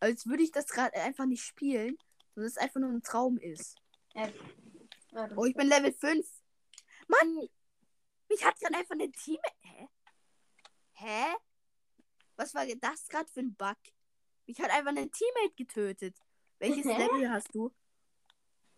[0.00, 1.96] Als würde ich das gerade einfach nicht spielen,
[2.34, 3.76] sondern es einfach nur ein Traum ist.
[4.14, 4.28] Ja.
[5.36, 6.26] Oh, ich bin Level 5.
[7.08, 7.48] Mann!
[8.28, 9.38] Mich hat gerade einfach eine Team.
[9.60, 9.88] Hä?
[10.92, 11.36] Hä?
[12.36, 13.78] Was war das gerade für ein Bug?
[14.46, 16.16] Mich hat einfach ein Teammate getötet.
[16.58, 16.84] Welches?
[16.84, 17.72] Level hast du?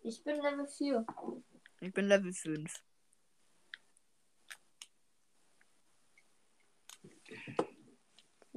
[0.02, 1.06] ich bin Level 4.
[1.80, 2.82] Ich bin Level 5.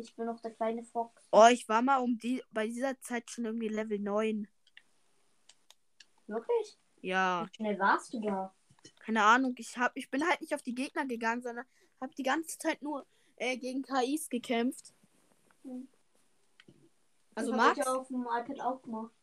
[0.01, 1.27] Ich bin noch der kleine Fox.
[1.31, 4.47] Oh, ich war mal um die bei dieser Zeit schon irgendwie Level 9.
[6.27, 6.77] Wirklich?
[7.01, 8.53] Ja, Wie schnell warst du da?
[8.99, 9.53] keine Ahnung.
[9.57, 11.65] Ich hab, ich bin halt nicht auf die Gegner gegangen, sondern
[11.99, 14.93] habe die ganze Zeit nur äh, gegen KIs gekämpft.
[15.63, 15.87] Hm.
[17.35, 19.13] Also das hab Max, ich auf dem iPad auch gemacht.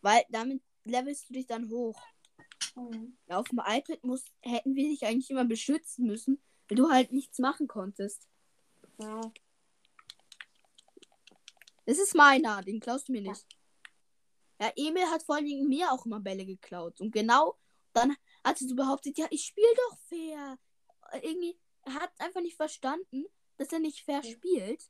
[0.00, 2.00] weil damit levelst du dich dann hoch.
[2.74, 3.16] Mhm.
[3.26, 7.12] Ja, auf dem iPad muss, hätten wir dich eigentlich immer beschützen müssen, weil du halt
[7.12, 8.28] nichts machen konntest.
[8.98, 9.20] Ja.
[11.84, 13.46] Das ist meiner, den klaust du mir nicht.
[14.60, 17.00] Ja, Emil hat vor allen Dingen mir auch immer Bälle geklaut.
[17.00, 17.56] Und genau
[17.92, 20.58] dann hat sie so behauptet, ja, ich spiele doch fair.
[21.14, 24.88] Irgendwie, er hat einfach nicht verstanden, dass er nicht fair spielt.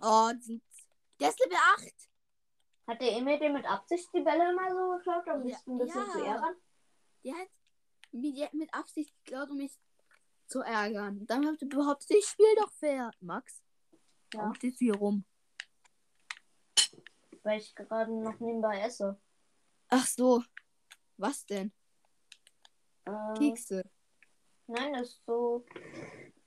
[0.00, 0.30] Oh,
[1.20, 1.94] der ist Level 8.
[2.86, 5.78] Hat der Emil dir mit Absicht die Bälle immer so geklaut, um dich Ja, ein
[5.78, 6.12] bisschen ja.
[6.12, 6.56] zu ärgern?
[7.24, 7.48] Der hat
[8.12, 9.72] mit, mit Absicht geklaut, um mich
[10.46, 11.26] zu ärgern.
[11.26, 13.10] Dann hat er behauptet, ich spiele doch fair.
[13.20, 13.62] Max,
[14.32, 15.24] Ja, warum stehst du hier rum?
[17.42, 19.16] weil ich gerade noch nebenbei esse.
[19.88, 20.42] Ach so.
[21.16, 21.72] Was denn?
[23.04, 23.84] Äh, Kekse.
[24.66, 25.64] nein, das ist so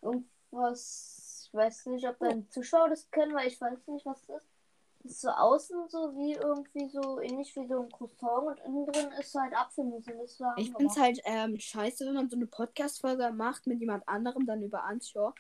[0.02, 1.48] irgendwas.
[1.48, 4.50] Ich weiß nicht, ob deine Zuschauer das kennen, weil ich weiß nicht, was das ist.
[5.04, 8.86] Das ist so außen so wie irgendwie so ähnlich wie so ein Croissant und innen
[8.86, 10.58] drin ist halt Apfelmus und das war.
[10.58, 14.64] Ich find's halt ähm, scheiße, wenn man so eine Podcast-Folge macht mit jemand anderem, dann
[14.64, 15.34] über Anschau,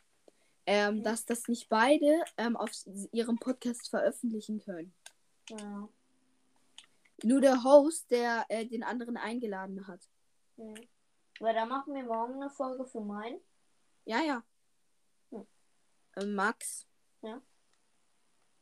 [0.65, 1.04] ähm, Mhm.
[1.04, 2.71] dass das nicht beide ähm, auf
[3.12, 4.93] ihrem Podcast veröffentlichen können.
[5.49, 5.89] Ja.
[7.23, 10.02] Nur der Host, der äh, den anderen eingeladen hat.
[10.58, 10.73] ja.
[11.39, 13.39] Weil da machen wir morgen eine Folge für meinen.
[14.06, 14.43] Ja, ja.
[15.32, 15.45] Hm.
[16.15, 16.86] Äh, Max.
[17.21, 17.41] Ja?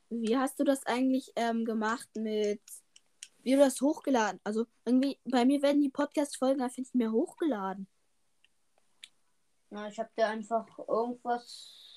[0.09, 2.61] Wie hast du das eigentlich ähm, gemacht mit.
[3.43, 4.39] Wie du das hochgeladen?
[4.43, 7.87] Also irgendwie, bei mir werden die Podcast-Folgen einfach nicht mehr hochgeladen.
[9.69, 11.90] Na, ich habe dir einfach irgendwas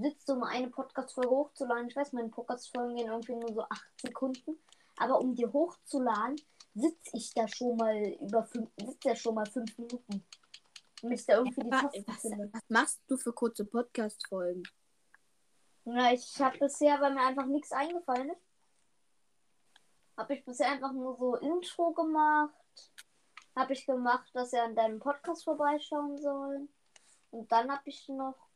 [0.00, 1.88] sitzt, um eine Podcast-Folge hochzuladen.
[1.88, 4.58] Ich weiß, meine Podcast-Folgen gehen irgendwie nur so 8 Sekunden.
[4.96, 6.36] Aber um die hochzuladen,
[6.74, 10.24] sitze ich da schon mal über fünf, sitze da schon mal 5 Minuten.
[11.02, 14.62] Und ich da irgendwie die Was, was machst du für kurze Podcast-Folgen?
[15.84, 18.42] Na, ich habe bisher, weil mir einfach nichts eingefallen ist,
[20.16, 22.52] habe ich bisher einfach nur so Intro gemacht.
[23.54, 26.68] Habe ich gemacht, dass er an deinem Podcast vorbeischauen sollen.
[27.30, 28.47] Und dann habe ich noch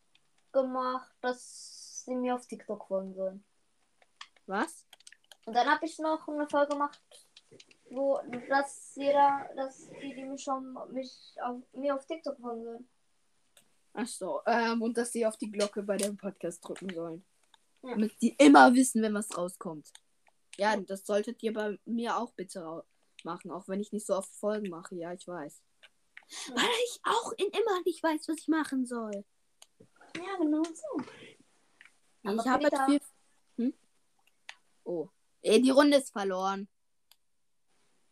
[0.53, 3.45] gemacht, dass sie mir auf TikTok folgen sollen.
[4.47, 4.87] Was?
[5.45, 7.01] Und dann habe ich noch eine Folge gemacht,
[7.91, 12.89] wo dass jeder, dass die, die mich schon mich auf, mir auf TikTok folgen sollen.
[13.95, 17.25] Ach so, ähm, und dass sie auf die Glocke bei dem Podcast drücken sollen.
[17.83, 17.91] Ja.
[17.91, 19.93] Damit die immer wissen, wenn was rauskommt.
[20.57, 22.85] Ja, das solltet ihr bei mir auch bitte
[23.25, 24.95] machen, auch wenn ich nicht so oft Folgen mache.
[24.95, 25.63] Ja, ich weiß.
[26.49, 29.25] Weil ich auch in immer nicht weiß, was ich machen soll.
[30.17, 31.05] Ja, genau so.
[32.25, 33.01] Aber ich habe halt viel.
[33.57, 33.75] Hm?
[34.85, 35.09] Oh.
[35.43, 36.69] Ey, die Runde ist verloren.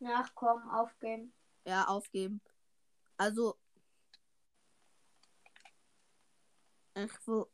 [0.05, 1.33] Ach komm, aufgeben.
[1.65, 2.41] Ja, aufgeben.
[3.17, 3.57] Also.
[6.95, 7.47] Ich will.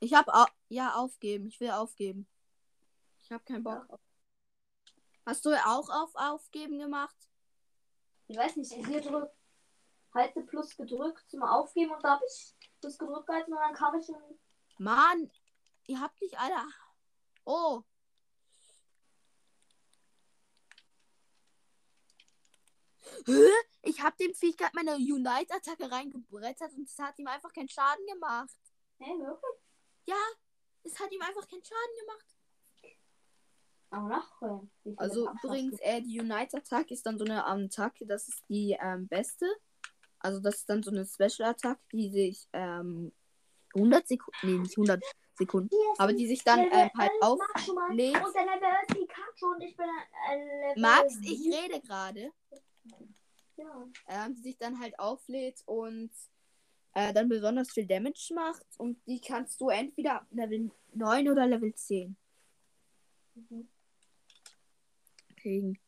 [0.00, 1.46] Ich hab au ja aufgeben.
[1.46, 2.26] Ich will aufgeben.
[3.20, 3.84] Ich habe keinen Bock.
[3.90, 4.00] auf-
[5.26, 7.16] Hast du auch auf aufgeben gemacht?
[8.28, 9.34] Ich weiß nicht, hier drückt,
[10.14, 13.94] halte Plus gedrückt zum Aufgeben und da habe ich Plus gedrückt gehalten und dann kam
[13.98, 14.38] ich in.
[14.78, 15.30] Mann,
[15.86, 16.64] ihr habt nicht alle.
[17.44, 17.82] Oh.
[23.26, 23.50] Hä?
[23.82, 28.06] Ich hab dem Viech gerade meine Unite-Attacke reingebrettert und es hat ihm einfach keinen Schaden
[28.06, 28.56] gemacht.
[28.98, 29.62] Hä, wirklich?
[30.06, 30.16] Ja,
[30.84, 32.26] es hat ihm einfach keinen Schaden gemacht.
[33.90, 34.70] Aber nachholen.
[34.96, 39.46] Also übrigens, äh, die Unite-Attacke ist dann so eine Attacke, das ist die ähm, beste.
[40.20, 43.12] Also das ist dann so eine Special-Attacke, die sich ähm,
[43.74, 45.02] 100 Sekunden, nee, nicht 100
[45.34, 47.38] Sekunden, ist aber ein die sich dann ähm, halt 11 auf...
[47.38, 47.94] Mach schon mal.
[47.94, 48.14] lädt.
[48.16, 49.86] Und der Level 11 Pikachu und ich bin
[50.28, 50.82] ein Level.
[50.82, 52.32] Max, ich rede gerade.
[53.56, 53.88] Ja.
[54.08, 56.10] ähm, die sich dann halt auflädt und
[56.94, 58.64] äh, dann besonders viel Damage macht.
[58.78, 62.16] Und die kannst du entweder Level 9 oder Level 10
[63.34, 63.68] Mhm.
[65.36, 65.78] kriegen.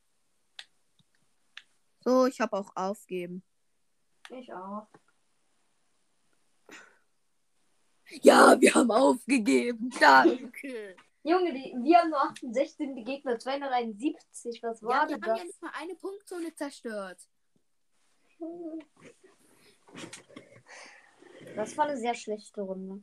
[2.04, 3.42] So, ich habe auch aufgeben.
[4.30, 4.86] Ich auch.
[8.22, 9.90] Ja, wir haben aufgegeben.
[10.00, 10.96] Danke.
[11.22, 14.62] Junge, die, wir haben nur 68, die Gegner 271.
[14.62, 15.44] Was ja, war wir denn haben ja das?
[15.44, 17.20] nicht mal eine Punktzone zerstört.
[21.54, 23.02] Das war eine sehr schlechte Runde.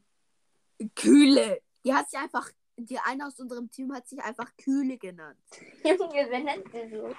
[0.96, 1.62] Kühle.
[1.86, 5.40] Die hat sich einfach, die eine aus unserem Team hat sich einfach Kühle genannt.
[5.84, 7.16] Junge, wer nennt den so?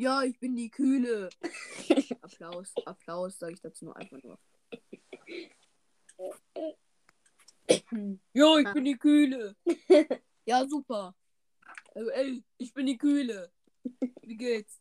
[0.00, 1.28] Ja, ich bin die Kühle.
[2.22, 4.38] Applaus, Applaus, sage ich dazu nur einfach nur.
[8.32, 9.54] ja, ich bin die Kühle.
[10.46, 11.14] ja, super.
[11.92, 13.52] Äh, ey, ich bin die Kühle.
[14.22, 14.80] Wie geht's?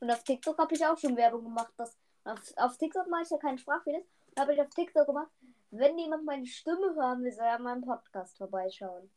[0.00, 1.72] Und auf TikTok habe ich auch schon Werbung gemacht.
[1.76, 4.08] Dass, auf, auf TikTok mache ich ja keinen Sprachvideos.
[4.36, 5.30] Habe ich auf TikTok gemacht,
[5.70, 9.08] wenn jemand meine Stimme hören will, soll er an meinem Podcast vorbeischauen.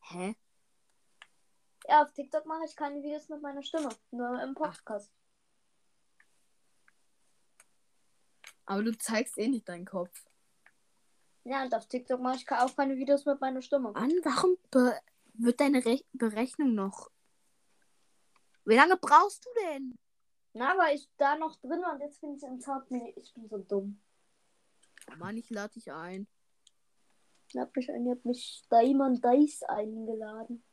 [0.00, 0.34] Hä?
[1.86, 3.90] Ja, auf TikTok mache ich keine Videos mit meiner Stimme.
[4.10, 5.12] Nur im Podcast.
[8.66, 10.24] Aber du zeigst eh nicht deinen Kopf.
[11.44, 13.92] Ja, und auf TikTok mache ich auch keine Videos mit meiner Stimme.
[13.92, 14.56] Mann, warum
[15.34, 17.10] wird deine Re Berechnung noch.
[18.64, 19.98] Wie lange brauchst du denn?
[20.54, 23.12] Na, weil ich da noch drin war und jetzt bin ich im Soundmenü.
[23.16, 24.00] Ich bin so dumm.
[25.18, 26.26] Mann, ich lade dich ein.
[27.48, 30.64] Ich hab mich, ich hab mich Diamond Dice eingeladen.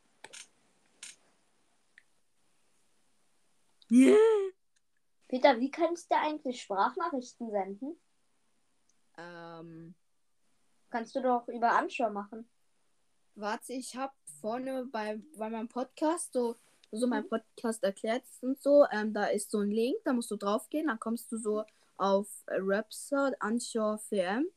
[3.91, 4.15] Yeah.
[5.27, 7.97] Peter, wie kannst du eigentlich Sprachnachrichten senden?
[9.17, 9.95] Ähm,
[10.89, 12.49] Kannst du doch über Anschau machen.
[13.35, 16.57] warte, ich habe vorne bei, bei meinem Podcast so,
[16.91, 18.85] so mein Podcast erklärt und so.
[18.91, 21.63] Ähm, da ist so ein Link, da musst du draufgehen, dann kommst du so
[21.97, 24.47] auf äh, Rapstar, Anchor FM.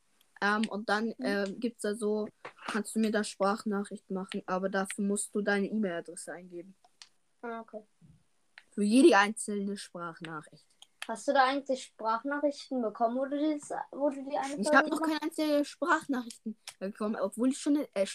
[0.41, 2.29] Ähm, und dann ähm, gibt es da so,
[2.67, 6.75] kannst du mir da Sprachnachrichten machen, aber dafür musst du deine E-Mail-Adresse eingeben.
[7.43, 7.83] Ah, okay.
[8.75, 10.67] Für jede einzelne Sprachnachricht.
[11.07, 13.61] Hast du da eigentlich Sprachnachrichten bekommen, wo du die,
[13.93, 17.89] wo du die eine Ich habe noch keine einzige Sprachnachrichten bekommen, obwohl ich schon eine,
[17.95, 18.07] äh,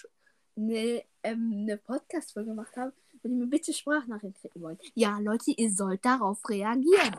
[0.57, 2.93] eine, ähm, eine Podcast-Folge gemacht habe.
[3.21, 4.81] Wenn ihr mir bitte Sprachnachrichten schicken wollt.
[4.95, 7.15] Ja, Leute, ihr sollt darauf reagieren.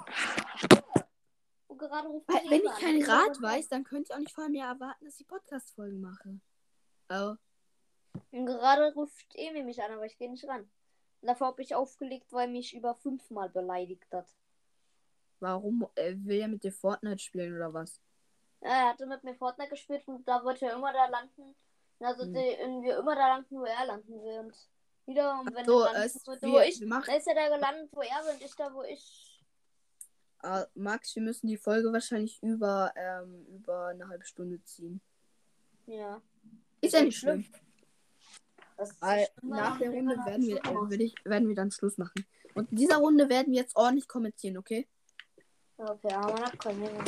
[1.68, 5.18] Weil, wenn ich keinen Rat weiß, dann könnt ihr auch nicht von mir erwarten, dass
[5.20, 6.40] ich Podcast-Folgen mache.
[7.11, 7.37] Oh.
[8.33, 10.70] Und gerade ruft Emi mich an, aber ich gehe nicht ran.
[11.22, 14.26] Und Davor habe ich aufgelegt, weil mich über fünfmal beleidigt hat.
[15.40, 18.00] Warum äh, will er mit dir Fortnite spielen oder was?
[18.62, 21.54] Ja, er hatte mit mir Fortnite gespielt und da wollte er immer da landen.
[22.00, 22.33] Also Hm.
[22.35, 24.38] die, irgendwie immer da landen, wo er landen will.
[24.40, 24.54] Und
[25.06, 25.94] wieder, und wenn So, er
[26.26, 26.80] wollte, wir, wo ich.
[26.80, 29.42] wir Da ist er da gelandet, wo er will und ich da, wo ich.
[30.42, 35.00] äh, Max, wir müssen die Folge wahrscheinlich über, ähm, über eine halbe Stunde ziehen.
[35.87, 36.20] Ja.
[36.80, 37.40] Ist ja nicht schlimm.
[37.40, 37.52] Ist
[39.01, 42.25] Weil nach der Runde werden wir, äh, ich, werden wir dann Schluss machen.
[42.55, 44.88] Und in dieser Runde werden wir jetzt ordentlich kommentieren, okay?
[45.77, 47.05] Okay, aber Junge.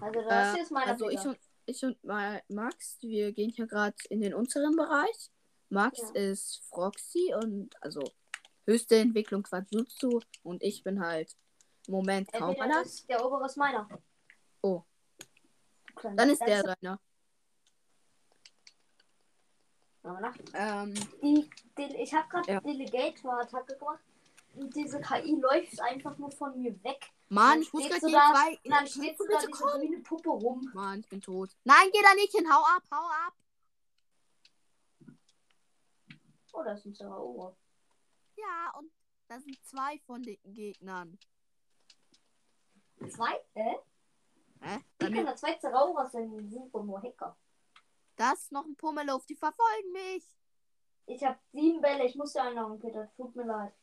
[0.00, 3.66] Also das Äh, ist meine also ich und, ich und Ma- Max, wir gehen hier
[3.66, 5.30] gerade in den unteren Bereich.
[5.68, 6.20] Max Ja.
[6.30, 8.02] ist Froxy und also
[8.66, 11.34] höchste Entwicklung Quajutsu und ich bin halt
[11.86, 12.86] im Moment kaum Entweder Alert.
[12.86, 13.88] ist der obere ist meiner.
[14.62, 14.82] Oh.
[16.02, 17.00] Dann ist der deiner.
[20.54, 22.60] Ähm, Die, ich habe gerade Ja.
[22.60, 24.00] Delegator-Attacke gemacht.
[24.56, 27.10] Und diese KI läuft einfach nur von mir weg.
[27.28, 28.58] Mann, Dann ich muss so die da- zwei.
[28.64, 29.72] Dann Kannst steht so da diese kommen?
[29.80, 30.70] grüne Puppe rum.
[30.74, 31.50] Mann, ich bin tot.
[31.64, 32.46] Nein, geh da nicht hin.
[32.52, 33.32] Hau ab, hau ab.
[36.52, 37.56] Oh, das ist ein Zeraora.
[38.36, 38.92] Ja, und
[39.26, 41.18] da sind zwei von den Gegnern.
[43.08, 43.40] Zwei?
[43.54, 43.74] Äh?
[44.60, 44.78] Hä?
[44.98, 46.30] Wie Bei kann da zwei Zerauras sein?
[46.38, 47.36] Die sind wohl nur Hacker.
[48.16, 49.26] Das ist noch ein Pummeluff.
[49.26, 50.24] Die verfolgen mich.
[51.06, 52.04] Ich habe sieben Bälle.
[52.06, 53.12] Ich muss dir einloggen, Peter.
[53.16, 53.74] Tut mir leid.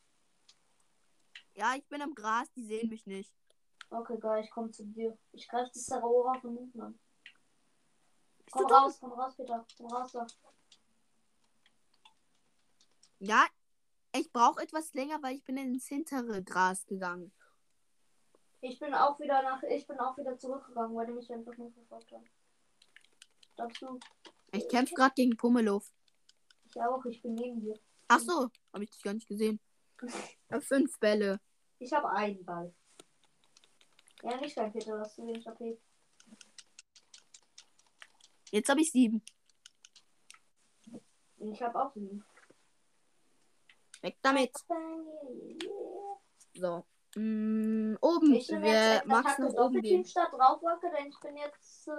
[1.54, 2.52] Ja, ich bin im Gras.
[2.54, 3.34] Die sehen mich nicht.
[3.89, 4.44] Okay, geil.
[4.44, 5.17] Ich komme zu dir.
[5.34, 7.00] Ich greife das Zeraora von hinten an.
[8.46, 9.65] Bist Komm raus, komm raus, Peter.
[9.78, 10.26] Komm raus da.
[13.20, 13.46] Ja,
[14.13, 17.32] ich brauche etwas länger, weil ich bin ins hintere Gras gegangen.
[18.62, 19.62] Ich bin auch wieder nach.
[19.63, 22.26] Ich bin auch wieder zurückgegangen, weil die mich einfach nur verfolgt haben.
[23.58, 24.00] Du?
[24.54, 25.92] Ich kämpfe gerade gegen Pummeluff.
[26.66, 27.04] Ich auch.
[27.06, 27.80] Ich bin neben dir.
[28.08, 29.60] Ach so, habe ich dich gar nicht gesehen.
[30.62, 31.40] Fünf Bälle.
[31.80, 32.74] Ich habe einen Ball.
[34.24, 35.80] Ja, nicht dein Peter, ist zu wenig AP.
[38.52, 39.24] Jetzt habe ich sieben.
[41.38, 42.24] Ich habe auch sieben.
[44.02, 44.52] Weg damit.
[46.54, 46.86] So.
[47.16, 48.34] Mm, oben.
[48.34, 50.04] Ich Wer jetzt Attacke nach oben gehen?
[50.04, 51.88] Denn ich bin jetzt.
[51.88, 51.94] Äh,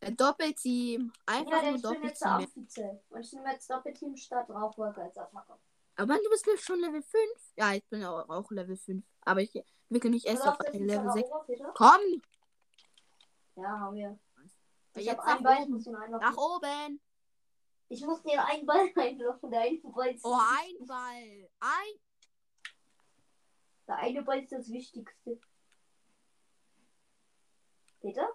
[0.00, 1.12] Doppelteam.
[1.26, 2.48] Einfach Ja, nur ich bin jetzt Doppelteam.
[2.48, 3.00] offiziell.
[3.10, 5.58] Und ich nehme jetzt Doppelteam statt Rauchwolke als Attacke.
[5.96, 7.22] Aber du bist jetzt schon Level 5.
[7.56, 9.04] Ja, ich bin auch, auch Level 5.
[9.22, 9.54] Aber ich
[9.90, 11.28] entwickle mich erst auf auf, Level aber 6.
[11.28, 11.72] Ober, Peter.
[11.74, 12.22] Komm!
[13.56, 14.18] Ja, haben wir.
[14.94, 15.72] Ich Jetzt habe nach einen Ball, ich oben.
[15.74, 16.26] muss ihn einlochen.
[16.26, 17.00] Nach oben!
[17.90, 19.50] Ich muss dir einen Ball einlochen.
[19.50, 21.50] Der eine Ball ist, Oh, ein Ball!
[21.60, 22.00] Ein!
[23.86, 25.38] der eine Ball ist das Wichtigste.
[28.00, 28.28] Peter?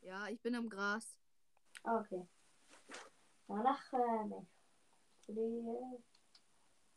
[0.00, 1.18] Ja, ich bin im Gras.
[1.82, 2.26] Okay.
[3.46, 4.44] Danach, äh,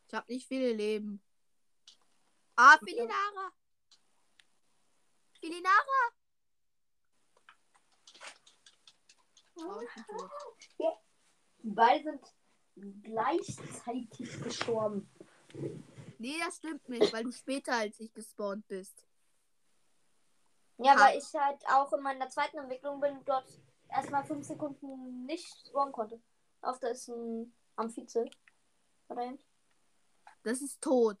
[0.06, 1.22] Ich habe nicht viele Leben.
[2.56, 3.52] Ah, Filinara!
[5.40, 6.12] Filinara!
[9.56, 9.80] Oh.
[11.62, 12.18] Die beiden
[12.74, 15.08] sind gleichzeitig gestorben.
[16.18, 19.06] Nee, das stimmt nicht, weil du später als ich gespawnt bist.
[20.84, 23.46] Ja, weil ich halt auch in meiner zweiten Entwicklung bin und dort
[23.88, 26.20] erstmal fünf Sekunden nicht spawnen konnte.
[26.60, 28.24] Auf da ist ein Amphize.
[30.42, 31.18] Das ist tot.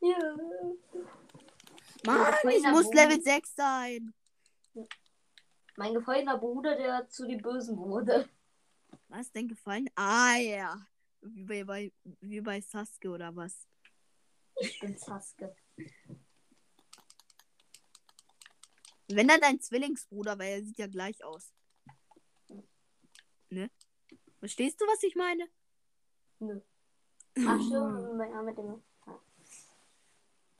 [0.00, 0.36] Ja.
[2.04, 2.92] Mann, ich muss.
[2.92, 4.14] Level 6 sein.
[5.76, 8.28] Mein gefallener Bruder, der zu den Bösen wurde.
[9.08, 9.88] Was denn gefallen?
[9.94, 10.76] Ah, ja.
[11.20, 13.66] Wie bei, wie bei Sasuke oder was?
[14.60, 15.54] Ich bin Saske.
[19.08, 21.52] Wenn dann dein Zwillingsbruder, weil er sieht ja gleich aus.
[23.50, 23.70] Ne?
[24.38, 25.48] Verstehst du, was ich meine?
[26.40, 26.60] Nö.
[27.46, 28.82] Ach stimmt, ja, mit dem.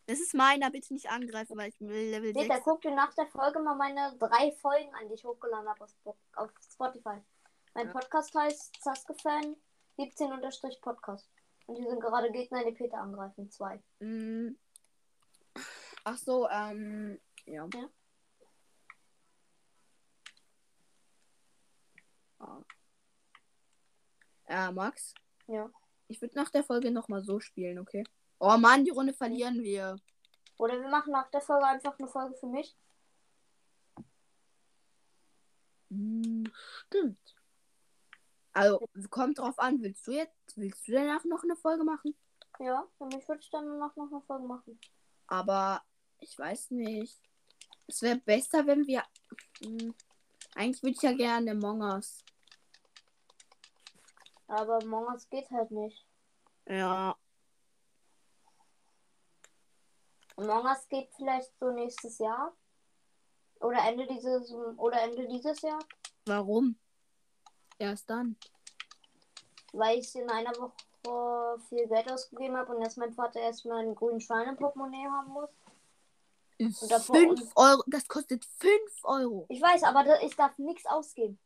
[0.07, 2.65] Das ist meiner, bitte nicht angreifen, weil ich will Level Peter, 6.
[2.65, 5.91] guck dir nach der Folge mal meine drei Folgen an, die ich hochgeladen habe auf
[5.91, 7.21] Spo- auf Spotify.
[7.75, 7.93] Mein Ja.
[7.93, 9.55] Podcast heißt Saske-Fan
[9.99, 11.29] 17-Podcast.
[11.67, 13.51] Und die sind gerade Gegner, die Peter angreifen.
[13.51, 13.83] Zwei.
[14.01, 14.57] Mm.
[16.05, 17.69] Ach so, ähm, ja.
[17.75, 17.91] Ja.
[22.38, 22.62] Ah.
[24.46, 25.14] Äh, Max,
[25.46, 25.70] Ja.
[26.09, 28.05] ich würde nach der Folge nochmal so spielen, okay?
[28.38, 29.96] Oh Mann, die Runde verlieren wir.
[30.57, 32.77] Oder wir machen nach der Folge einfach eine Folge für mich.
[35.90, 36.51] Hm,
[36.87, 37.35] stimmt.
[38.53, 42.16] Also, kommt drauf an, willst du jetzt, willst du danach noch eine Folge machen?
[42.59, 44.81] Ja, für mich würde ich dann noch, noch eine Folge machen.
[45.29, 45.83] Aber
[46.18, 47.20] ich weiß nicht.
[47.87, 49.05] Es wäre besser, wenn wir.
[49.61, 49.94] Hm,
[50.55, 52.24] eigentlich würde ich ja gerne Among Us.
[54.49, 56.07] Aber morgens geht halt nicht.
[56.67, 57.17] Ja.
[60.37, 62.53] Among Us geht vielleicht so nächstes Jahr.
[63.61, 65.81] Oder Ende dieses oder Ende dieses Jahr.
[66.27, 66.79] Warum?
[67.79, 68.37] Erst dann.
[69.73, 73.95] Weil ich in einer Woche viel Geld ausgegeben habe und jetzt mein Vater erstmal einen
[73.95, 75.51] grünen Schein im Portemonnaie haben muss.
[76.61, 77.83] Und davor- 5 Euro.
[77.87, 79.47] Das kostet 5 Euro.
[79.49, 81.39] Ich weiß, aber da- ich darf nichts ausgeben.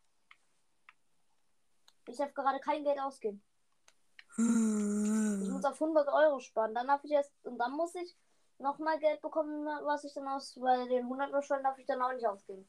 [2.08, 3.42] Ich darf gerade kein Geld ausgeben.
[4.36, 6.74] Ich muss auf 100 Euro sparen.
[6.74, 8.16] Dann darf ich erst und dann muss ich
[8.58, 12.12] nochmal Geld bekommen, was ich dann aus, weil den 100 Euro darf ich dann auch
[12.12, 12.68] nicht ausgeben.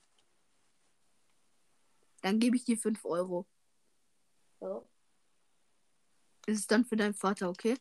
[2.21, 3.45] Dann gebe ich dir 5 Euro.
[4.59, 4.87] So.
[6.45, 7.77] Ist es dann für deinen Vater, okay?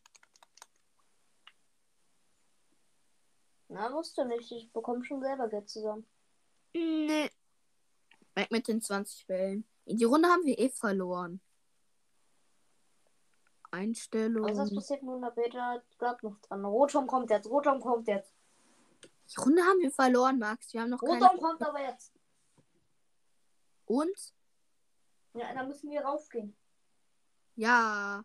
[3.67, 4.51] Na, musst du nicht.
[4.51, 6.07] Ich bekomme schon selber Geld zusammen.
[6.73, 7.29] Nee.
[8.35, 9.67] Weg mit den 20 Wellen.
[9.85, 11.41] Die Runde haben wir eh verloren.
[13.71, 14.45] Einstellung.
[14.45, 15.25] Was ist passiert nun?
[15.33, 16.63] Peter glaubt noch dran.
[16.63, 17.49] Rotom kommt jetzt.
[17.49, 18.33] Rotom kommt jetzt.
[19.31, 20.73] Die Runde haben wir verloren, Max.
[20.73, 21.25] Wir haben noch keine.
[21.25, 22.13] Rotom kommt aber jetzt.
[23.85, 24.33] Und?
[25.33, 26.55] Ja, da müssen wir raufgehen.
[27.55, 28.23] Ja.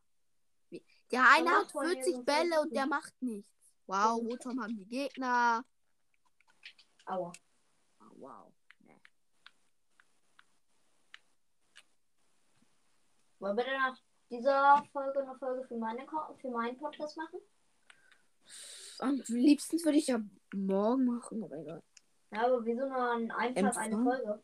[1.11, 3.51] Der eine hat wollen wir 40 sonst Bälle was und der macht nichts.
[3.87, 4.23] Wow.
[4.31, 5.65] Rotom haben die Gegner.
[7.07, 7.33] Aua.
[8.17, 8.53] Wow.
[8.81, 9.01] Nee.
[13.39, 13.97] Wollen wir denn nach
[14.31, 16.07] dieser Folge eine Folge für, meine,
[16.41, 17.41] für meinen Podcast machen?
[18.99, 20.21] Am liebsten würde ich ja
[20.53, 21.83] morgen machen, aber egal.
[22.31, 24.03] Ja, aber wieso nur an einem Tag eine?
[24.03, 24.43] Folge?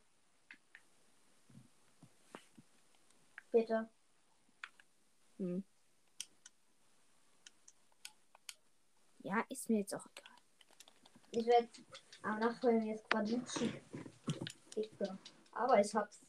[3.51, 3.91] Peter.
[5.39, 5.65] Hm.
[9.19, 10.35] Ja, ist mir jetzt auch egal.
[11.31, 11.69] Ich werde
[12.23, 13.81] am Nachfolgen jetzt quadrutschen.
[14.77, 15.19] Egal.
[15.53, 16.24] Aber ich hab's.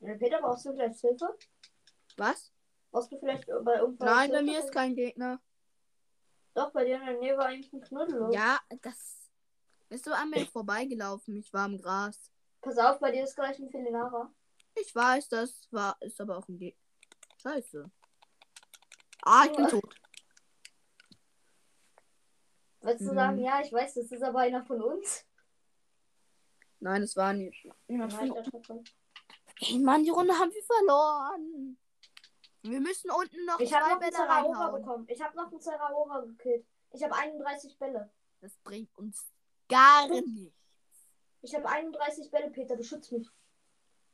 [0.00, 1.36] Ja, Peter, brauchst du vielleicht Hilfe?
[2.16, 2.52] Was?
[2.90, 5.40] Brauchst du vielleicht bei irgendwas Nein, bei mir ist kein Gegner.
[6.54, 8.32] Doch, bei dir in der Nähe war eigentlich ein Knuddel.
[8.32, 9.30] Ja, das.
[9.88, 11.36] Bist du an mir vorbeigelaufen?
[11.36, 12.32] Ich war im Gras.
[12.60, 14.32] Pass auf, bei dir ist gleich ein Felinara.
[14.74, 15.96] Ich weiß, das war.
[16.00, 16.80] Ist aber auch ein Gegner.
[17.42, 17.90] Scheiße.
[19.22, 19.70] Ah, ich bin Ja.
[19.70, 19.94] tot.
[22.82, 23.14] Willst du Mhm.
[23.14, 25.24] sagen, ja, ich weiß, das ist aber einer von uns?
[26.80, 27.66] Nein, es war nicht.
[27.88, 28.82] Erweiterte.
[29.62, 31.76] Ey, Mann, die Runde haben wir verloren.
[32.62, 34.82] Wir müssen unten noch Ich habe zwei noch Bälle reinhauen.
[34.82, 35.06] bekommen.
[35.08, 36.66] Ich habe noch einen Zeraora gekillt.
[36.92, 38.10] Ich habe 31 Bälle.
[38.40, 39.30] Das bringt uns
[39.68, 40.52] gar nichts.
[41.42, 42.76] Ich habe 31 Bälle, Peter.
[42.76, 43.28] Beschütz mich.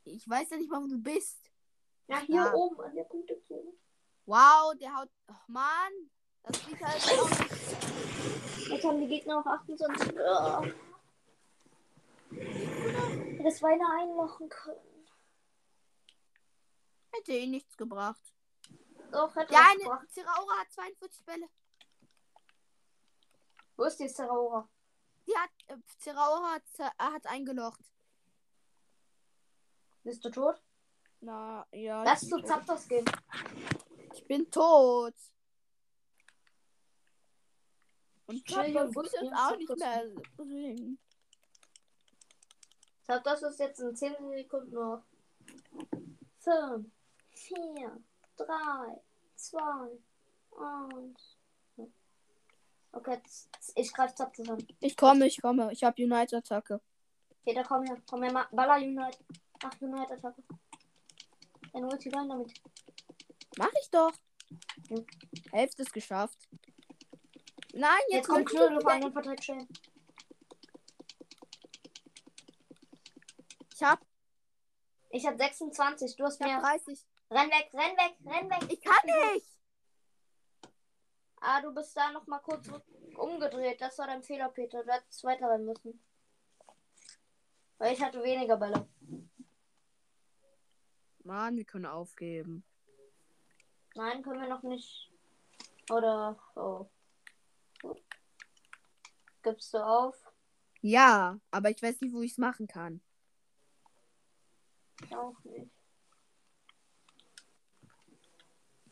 [0.03, 1.51] Ich weiß ja nicht mal, wo du bist.
[2.07, 2.53] Ja, hier Ja.
[2.53, 3.73] oben an der Punktezone.
[4.25, 5.09] Wow, der haut.
[5.27, 5.91] Ach, Mann.
[6.43, 8.69] Das geht halt auch.
[8.69, 10.13] Jetzt haben die Gegner auch 28.
[10.15, 10.63] Ja.
[13.43, 14.79] Das Weine einlochen können.
[17.11, 18.21] Hätte eh nichts gebracht.
[19.11, 20.11] Doch, hätte Der was eine, gebracht.
[20.11, 21.49] Zeraora hat 42 Bälle.
[23.75, 24.67] Wo ist die Zeraora?
[25.27, 27.81] Die hat, äh, Zeraora hat, äh, hat eingelocht.
[30.03, 30.61] Bist du tot?
[31.21, 32.03] Na, ja.
[32.03, 33.05] Lass ich, zu Zapdos gehen.
[34.13, 35.13] ich bin tot.
[38.27, 39.79] Und Chill, Zapdos Jungs, wird uns Jungs, auch nicht Zapdos.
[39.79, 40.99] mehr bringen.
[43.03, 45.03] Zapdos ist jetzt in 10 Sekunden noch.
[46.39, 46.85] 5,
[47.37, 48.03] 4,
[48.37, 49.01] 3,
[49.35, 49.59] 2,
[50.57, 51.37] 1.
[52.91, 54.67] Okay, das- ich greife Zapdos an.
[54.79, 55.71] Ich komme, ich komme.
[55.71, 56.81] Ich habe Unite-Attacke.
[57.43, 58.01] Peter, komm her.
[58.09, 59.19] Komm her, Baller Unite.
[59.63, 60.43] Ach, Unite-Attacke.
[61.73, 62.53] Dann Ulti rein damit.
[63.57, 64.11] Mach ich doch.
[64.89, 65.05] Hm.
[65.51, 66.49] Hälfte ist geschafft.
[67.73, 69.67] Nein, jetzt, Jetzt kommt Knödel und verteilt Shane.
[73.73, 73.99] Ich hab,
[75.11, 76.59] Ich hab 26, du hast mehr.
[76.59, 77.05] 30.
[77.29, 78.71] Renn weg, renn weg, renn weg.
[78.71, 79.47] Ich kann nicht.
[81.39, 82.67] Ah, du bist da noch mal kurz
[83.15, 83.81] umgedreht.
[83.81, 84.83] Das war dein Fehler, Peter.
[84.83, 86.01] Du hättest weiter rennen müssen.
[87.77, 88.87] Weil ich hatte weniger Bälle.
[91.23, 92.63] Mann, wir können aufgeben.
[93.95, 95.11] Nein, können wir noch nicht.
[95.89, 96.39] Oder.
[96.55, 96.89] Oh.
[99.43, 100.15] Gibst du auf?
[100.81, 103.01] Ja, aber ich weiß nicht, wo ich es machen kann.
[105.03, 105.76] Ich auch nicht.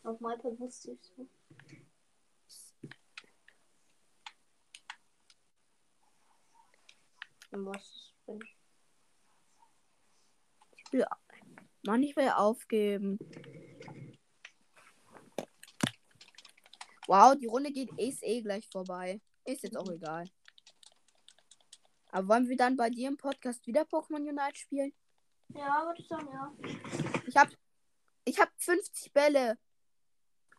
[0.05, 1.27] Auf mein iPad wusste ich so.
[7.49, 8.53] Was ist
[10.91, 11.03] ich?
[11.85, 13.17] Mann, ich will aufgeben.
[17.07, 19.21] Wow, die Runde geht ist eh gleich vorbei.
[19.45, 20.25] Ist jetzt auch egal.
[22.11, 24.93] Aber wollen wir dann bei dir im Podcast wieder Pokémon Unite spielen?
[25.49, 26.53] Ja, würde ich sagen, ja.
[27.25, 27.49] Ich hab,
[28.25, 29.57] ich hab 50 Bälle.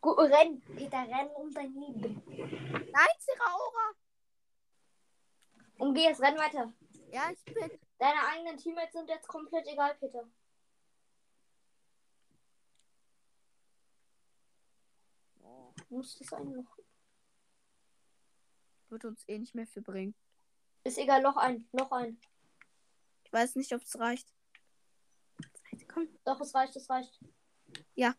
[0.01, 2.22] Gut, renn, Peter, renn um dein Leben.
[2.26, 3.92] Nein, Zeraora.
[5.78, 6.72] Und geh jetzt, renn weiter.
[7.11, 7.70] Ja, ich bin.
[7.99, 10.28] Deine eigenen Teammates sind jetzt komplett egal, Peter.
[15.88, 16.84] Du musst das einlochen.
[18.88, 20.14] Wird uns eh nicht mehr viel bringen.
[20.84, 22.20] Ist egal, Loch ein, Loch ein.
[23.24, 24.32] Ich weiß nicht, ob es reicht.
[25.88, 26.09] Komm.
[26.24, 27.20] Doch, es reicht, es reicht.
[27.94, 28.14] Ja.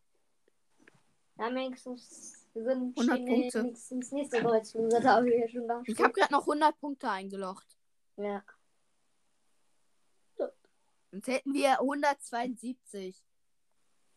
[1.40, 3.64] Ja, wenigstens, wir sind 100 stehen Punkte.
[3.64, 5.82] wenigstens nächste Kreuzlose, da haben wir ja schon da.
[5.86, 7.68] Ich habe gerade noch 100 Punkte eingelocht.
[8.18, 8.44] Ja.
[11.12, 13.24] Sonst hätten wir 172.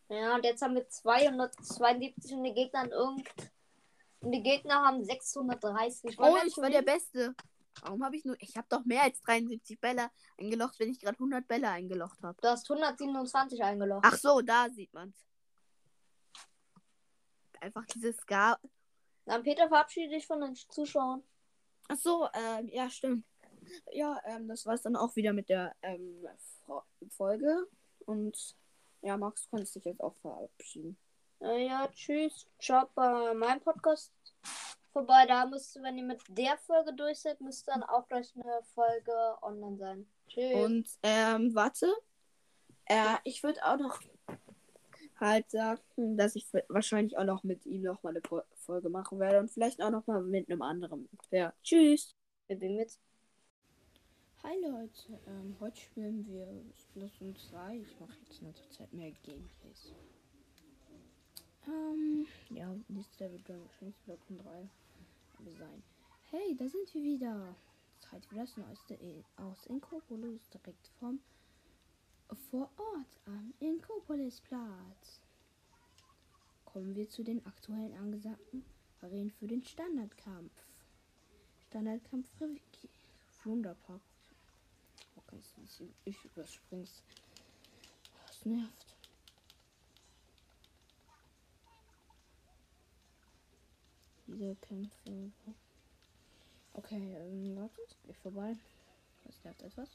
[0.09, 3.29] Ja, und jetzt haben wir 272 und die Gegner haben irgend.
[4.21, 6.18] Und die Gegner haben 630.
[6.18, 6.83] Oh, ich war der?
[6.83, 7.35] Beste.
[7.83, 8.37] Warum habe ich nur.
[8.41, 12.37] Ich habe doch mehr als 73 Bälle eingelocht, wenn ich gerade 100 Bälle eingelocht habe.
[12.43, 14.05] Du hast 127 eingeloggt.
[14.07, 15.14] Ach so, da sieht man's.
[17.61, 18.58] Einfach dieses Gar.
[19.26, 21.22] Dann Peter, verabschiede dich von den Zuschauern.
[21.88, 23.24] Ach so, ähm, ja, stimmt.
[23.92, 26.26] Ja, ähm, das war's dann auch wieder mit der ähm,
[26.66, 27.66] Fo- Folge.
[28.06, 28.56] Und
[29.02, 30.96] ja, Max, du kannst dich jetzt auch verabschieden.
[31.40, 32.46] Äh, ja, tschüss.
[32.58, 34.12] Schaut bei meinem Podcast
[34.92, 35.26] vorbei.
[35.26, 39.12] Da müsste, wenn ihr mit der Folge durch seid, müsste dann auch gleich eine Folge
[39.42, 40.11] online sein.
[40.28, 40.54] Tschüss.
[40.54, 41.92] Und ähm, warte.
[42.86, 44.00] Äh, ich würde auch noch
[45.21, 45.81] halt sagen,
[46.16, 49.51] dass ich wahrscheinlich auch noch mit ihm noch mal eine Po- Folge machen werde und
[49.51, 51.09] vielleicht auch noch mal mit einem anderen.
[51.31, 52.14] Ja, tschüss.
[52.49, 53.01] Wir bin jetzt.
[54.43, 56.47] Hi Leute, ähm, heute spielen wir
[56.77, 57.77] Splatoon 2.
[57.77, 59.93] Ich mache jetzt in letzter Zeit mehr Gameplays.
[61.66, 64.68] Ähm, ja, nächstes Level dann wahrscheinlich Splatoon 3
[65.59, 65.83] sein.
[66.31, 67.55] Hey, da sind wir wieder.
[68.01, 71.21] Zeit für das Neueste i- aus Inkopolis direkt vom
[72.37, 75.20] vor Ort am Inkopolisplatz.
[76.64, 78.64] Kommen wir zu den aktuellen angesagten
[79.01, 80.53] Arenen für den Standardkampf.
[81.68, 82.28] Standardkampf
[83.45, 84.03] Wunderpark.
[85.16, 87.03] Okay, ich, ich überspring's.
[88.26, 88.97] Das nervt.
[94.26, 95.33] Diese Kämpfe.
[96.74, 98.57] Okay, ähm, warte, ich vorbei.
[99.24, 99.91] Das nervt etwas.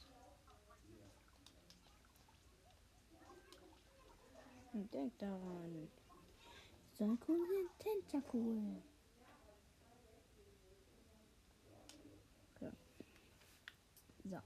[4.76, 5.88] Denk daran.
[6.98, 8.84] Sakura sind Tentakel.
[12.56, 12.72] Okay.
[14.26, 14.38] So.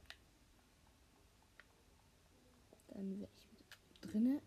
[2.89, 4.41] Dann wäre ich wieder drinne.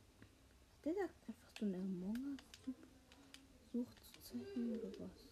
[0.71, 2.77] Ist der da einfach so eine Among Us
[3.73, 5.27] sucht zu zeigen oder was?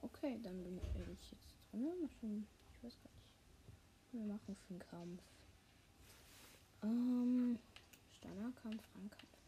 [0.00, 0.94] Okay, dann bin ich
[1.76, 2.00] drin.
[2.00, 2.46] Mal schauen.
[2.72, 3.34] Ich weiß gar nicht.
[4.02, 5.22] Was wir machen für einen Kampf.
[6.82, 7.58] Ähm,
[8.16, 9.38] Standardkampf, Rangkampf.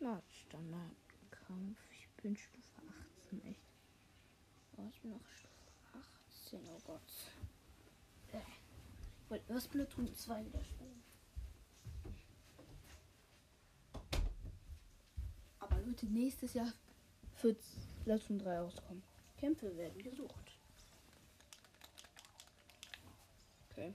[0.00, 1.78] Na, Standardkampf.
[1.92, 2.82] Ich bin Stufe
[3.26, 3.60] 18, echt.
[4.76, 5.98] Oh, ich bin noch Stufe
[6.28, 7.00] 18, oh Gott.
[8.32, 11.02] Ich wollte erst Splatoon 2 wieder spielen.
[15.60, 16.72] Aber Leute, nächstes Jahr
[17.42, 17.62] wird
[18.00, 19.02] Splatoon 3 rauskommen.
[19.38, 20.59] Kämpfe werden gesucht.
[23.80, 23.94] Okay.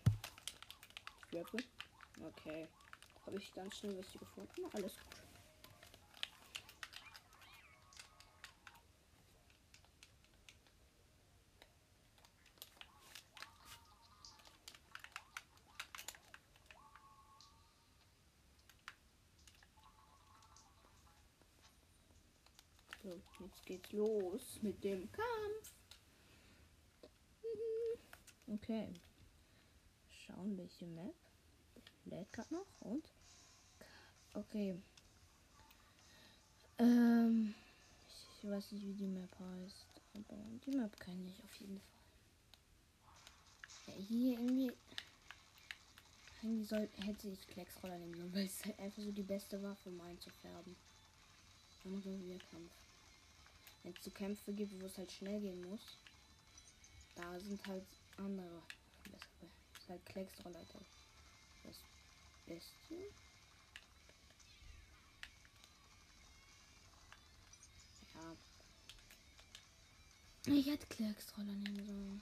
[1.29, 1.63] Würfel.
[2.19, 2.67] Okay.
[3.27, 4.65] Habe ich ganz schnell was gefunden?
[4.73, 5.05] Alles gut.
[23.03, 25.73] So, jetzt geht's los mit dem Kampf.
[28.47, 28.93] Okay.
[30.26, 31.15] Schauen, welche Map.
[32.05, 33.05] Lädt gerade noch und.
[34.34, 34.76] Okay.
[36.78, 37.55] Ähm.
[38.45, 39.88] Ich weiß nicht, wie die Map heißt.
[40.13, 41.95] Aber die Map kenne ich auf jeden Fall.
[43.88, 44.71] Ja, hier irgendwie.
[46.41, 49.89] Irgendwie soll, hätte ich Klecksroller nehmen sollen, weil es halt einfach so die beste Waffe,
[49.89, 50.76] um einzufärben.
[51.84, 52.71] Dann man wieder Kampf.
[53.82, 55.97] Wenn es so Kämpfe gibt, wo es halt schnell gehen muss,
[57.15, 57.86] da sind halt
[58.17, 58.61] andere
[59.03, 59.55] bessere.
[59.86, 60.65] Ist halt Klecksroller
[61.63, 61.75] das
[62.47, 62.95] Beste.
[68.15, 68.36] Ja.
[70.47, 72.21] Ich hätte Klecksroller nehmen sollen.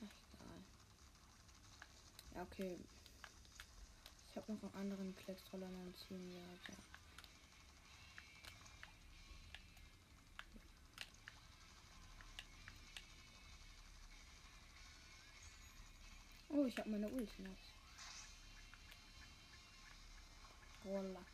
[0.00, 0.62] Ach, egal.
[2.36, 2.78] Ja, okay.
[4.30, 6.36] Ich habe noch einen anderen Klecksroller in meinem Team.
[6.36, 6.44] Ja.
[16.54, 17.56] Oh, ich habe meine Ulti noch.
[20.84, 21.24] Roller.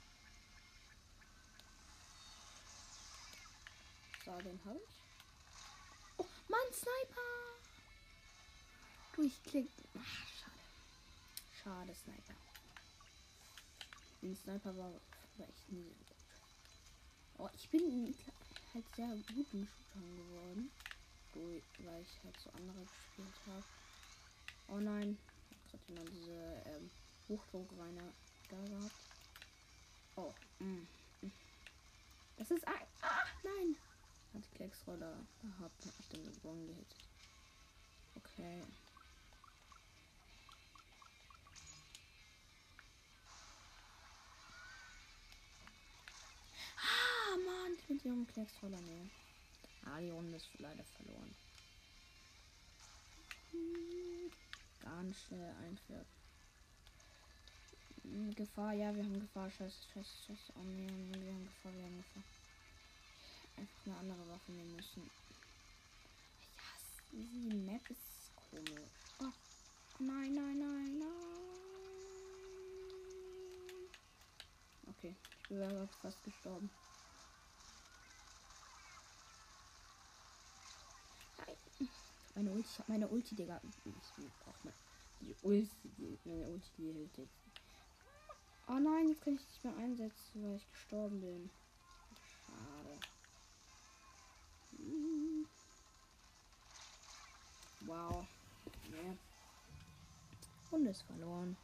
[4.25, 4.95] So, den habe ich.
[6.19, 7.21] Oh, Mann, Sniper!
[9.17, 9.73] Durchklickt.
[9.99, 10.61] Ach, schade.
[11.63, 12.35] Schade, Sniper.
[14.23, 16.07] Den Sniper war, war echt nie so gut.
[17.39, 18.15] Oh, ich bin
[18.73, 20.71] halt sehr gut im Shootern geworden.
[21.35, 23.65] Weil ich halt so andere gespielt habe.
[24.69, 25.19] Oh nein.
[25.73, 26.91] Hat jemand diese ähm,
[27.29, 28.13] Hochdruckreiner
[28.51, 28.93] da gehabt.
[30.17, 30.35] Oh.
[30.59, 30.87] Mm,
[31.23, 31.33] mm.
[32.37, 32.87] Das ist ein.
[33.01, 33.77] Ah, nein.
[34.35, 35.87] Hat Klecksroller gehabt.
[35.87, 37.05] Hat mich dann gewonnen gehittet.
[38.17, 38.63] Okay.
[46.77, 47.73] Ah, Mann.
[47.79, 49.09] Ich bin ihrem Klecksroller näher.
[49.87, 51.35] Ah, die Runde ist leider verloren.
[54.81, 56.07] Ganz schnell einfährt.
[58.03, 59.51] Hm, Gefahr, ja, wir haben Gefahr.
[59.51, 60.53] Scheiße, scheiße, scheiße.
[60.57, 62.23] Oh nee, nee, wir haben Gefahr, wir haben Gefahr.
[63.57, 65.11] Einfach eine andere Waffe nehmen müssen.
[67.13, 69.17] Ja, die Map ist komisch.
[69.21, 69.33] Oh,
[69.99, 71.09] nein, nein, nein, nein.
[74.87, 76.71] Okay, ich bin fast gestorben.
[82.39, 83.61] Meine Ulti, meine Ulti, Digga.
[83.85, 83.93] Ich
[84.45, 84.73] brauch mal
[85.21, 87.35] die Ulti, die, meine Ulti, die hält jetzt.
[88.69, 91.51] Oh nein, jetzt kann ich nicht mehr einsetzen, weil ich gestorben bin.
[92.47, 93.01] Schade.
[97.87, 98.25] Wow.
[98.85, 99.17] Ja.
[100.71, 101.57] Und ist verloren.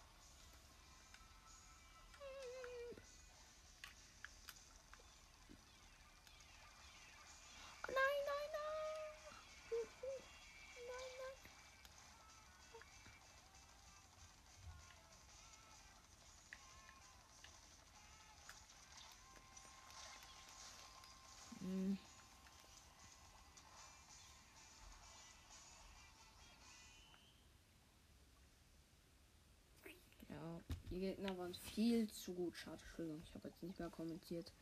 [30.94, 32.56] Die Gegner waren viel zu gut.
[32.56, 34.52] Schade, Entschuldigung, ich habe jetzt nicht mehr kommentiert.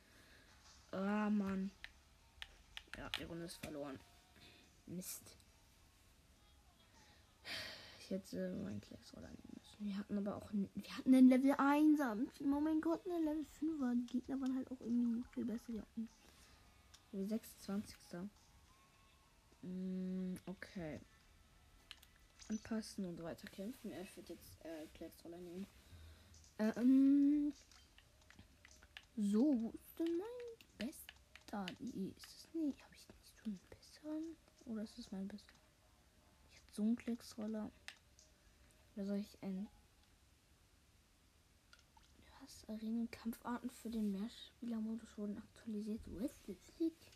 [0.91, 1.71] Ah, Mann.
[2.97, 4.01] Ja, die Runde ist verloren.
[4.87, 5.37] Mist.
[8.09, 9.87] hätte meinen Klecksroller nehmen müssen.
[9.87, 12.01] Wir hatten aber auch einen, wir hatten einen Level 1.
[12.01, 13.95] Oh mein Gott, einen Level 5er.
[13.95, 15.71] Die Gegner waren halt auch irgendwie viel besser.
[15.73, 16.09] Die hatten
[17.13, 17.97] Level 26.
[19.61, 20.99] Mm, okay.
[22.49, 23.93] Anpassen und weiter kämpfen.
[23.93, 25.67] Er wird jetzt äh, Klecksroller nehmen.
[26.59, 27.53] Ähm.
[29.17, 31.67] So, wo ist denn mein bester?
[31.81, 32.83] Ist es nicht?
[32.83, 34.37] Habe ich nicht so einen besseren?
[34.65, 35.53] Oder ist es mein bester?
[36.51, 37.71] Ich habe so einen Klecksroller.
[38.95, 39.69] Oder soll ich ein.
[42.41, 42.69] Was?
[42.69, 46.01] Arenen-Kampfarten für den Mehrspielermodus wurden aktualisiert.
[46.07, 47.07] Wo ist das liegt?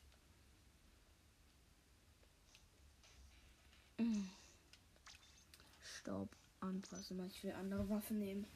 [5.80, 6.28] Staub
[6.60, 7.24] anpassen.
[7.26, 8.46] Ich will andere Waffen nehmen.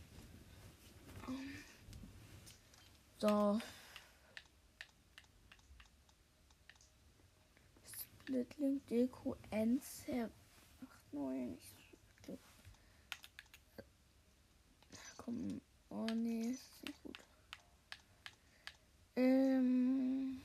[3.19, 3.61] So.
[8.23, 10.31] Splitlink Deko Enzer
[11.13, 11.59] 89.
[15.17, 15.61] Komm.
[15.91, 17.19] Oh nee, ist nicht gut.
[19.17, 20.41] Ähm.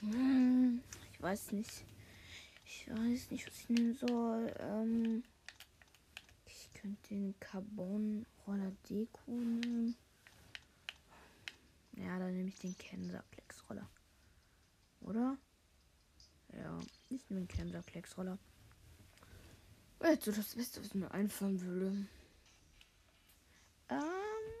[0.00, 0.82] Hm,
[1.12, 1.84] Ich weiß nicht.
[2.64, 4.54] Ich weiß nicht, was ich nehmen soll.
[4.60, 5.24] Ähm.
[6.84, 9.96] Könnte den Carbon Roller Deko nehmen.
[11.96, 13.88] Ja, dann nehme ich den Kenserplex Roller.
[15.00, 15.38] Oder?
[16.52, 16.78] Ja,
[17.08, 18.36] ich nehme den Kenserplex Roller.
[20.02, 22.06] Jetzt so das Beste, was mir einfallen würde.
[23.88, 24.60] Ähm,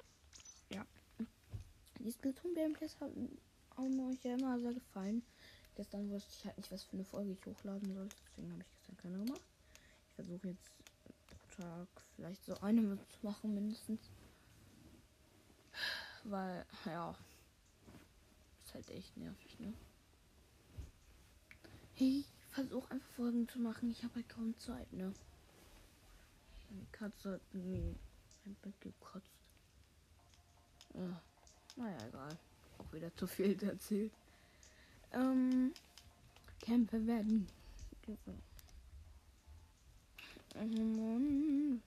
[0.70, 0.86] ja.
[1.98, 3.36] Die Splatoon Gameplays haben,
[3.76, 5.22] haben euch ja immer sehr gefallen.
[5.74, 8.08] Gestern wusste ich halt nicht, was für eine Folge ich hochladen soll.
[8.30, 9.42] Deswegen habe ich gestern keine gemacht.
[10.08, 10.83] Ich versuche jetzt
[11.56, 14.00] Tag vielleicht so eine zu machen, mindestens.
[16.24, 17.14] Weil, ja.
[18.64, 19.74] Ist halt echt nervig, ne?
[21.94, 23.90] Hey, ich versuche einfach Folgen zu machen.
[23.90, 25.12] Ich habe halt kaum Zeit, ne?
[26.70, 27.94] Die Katze hat irgendwie
[28.46, 29.30] ein Bett gekotzt.
[30.94, 31.20] Ja.
[31.76, 32.38] Naja, egal.
[32.78, 34.12] Auch wieder zu viel erzählt.
[35.12, 35.72] Ähm.
[36.64, 37.46] Kämpfe werden.
[40.56, 41.82] Oh Mann.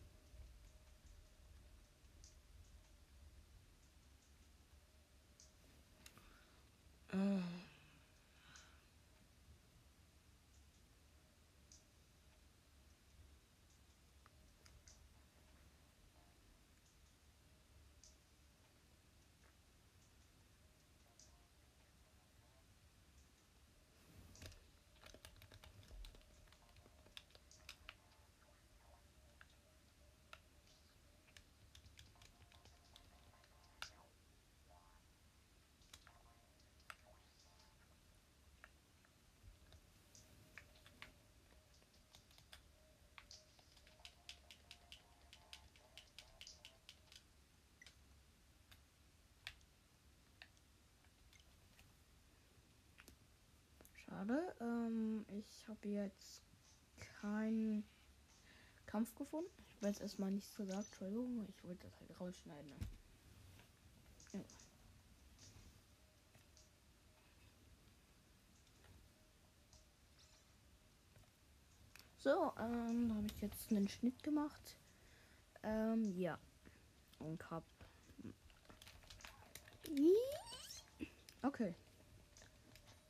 [54.17, 54.55] Schade.
[54.61, 56.41] Ähm, ich habe jetzt
[57.21, 57.83] keinen
[58.87, 59.51] Kampf gefunden.
[59.69, 60.87] Ich habe jetzt erstmal nichts gesagt.
[60.87, 62.71] Entschuldigung, ich wollte das halt rausschneiden.
[62.71, 62.77] Ne?
[64.33, 64.39] Ja.
[72.17, 74.77] So, ähm, da habe ich jetzt einen Schnitt gemacht.
[75.61, 76.39] Ähm, ja.
[77.19, 77.63] Und hab.
[81.43, 81.75] Okay.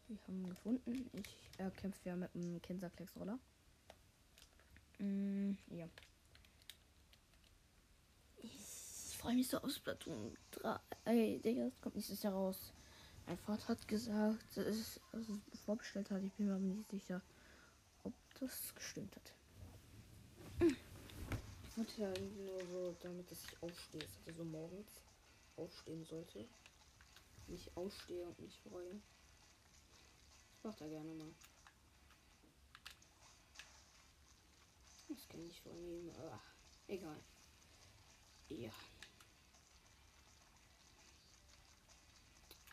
[0.07, 1.09] Wir haben gefunden.
[1.13, 3.37] Ich äh, kämpfe ja mit einem Kinserklecksroller.
[4.99, 5.89] Mm, ja.
[8.37, 10.79] Ich freue mich so auf Splatoon 3.
[11.05, 12.71] Ey, Digga, das kommt nächstes Jahr raus.
[13.25, 15.01] Mein Vater hat gesagt, dass es
[15.51, 16.23] es vorbestellt hat.
[16.23, 17.21] Ich bin mir aber nicht sicher,
[18.05, 19.33] ob das gestimmt hat.
[20.61, 23.99] Ich wollte ja nur so, damit dass ich aufstehe.
[23.99, 25.01] dass ich so morgens
[25.57, 26.47] aufstehen sollte.
[27.47, 29.01] Nicht ausstehe und mich freue.
[30.67, 31.33] Ich mach da gerne mal.
[35.07, 36.13] Das kann ich vornehmen.
[36.29, 36.43] Ach,
[36.89, 37.23] egal.
[38.49, 38.73] Ja.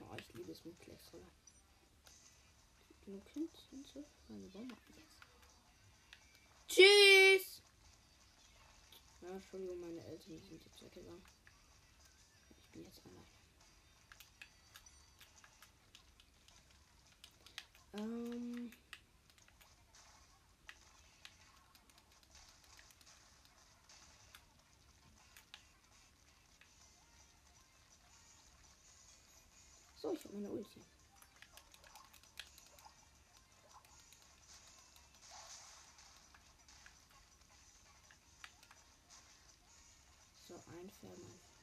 [0.00, 1.30] Oh, ich liebe es mit Klecksroller.
[3.04, 4.04] Genug Kind und so.
[4.26, 5.20] Meine Bombe jetzt.
[6.66, 7.62] Tschüss!
[9.20, 11.22] Ja, Entschuldigung, meine Eltern sind jetzt weggegangen.
[12.58, 13.43] Ich bin jetzt allein.
[17.94, 18.72] Ähm.
[29.94, 30.84] So, ich habe meine Ulti.
[40.46, 41.53] So, einfärben, einfärben.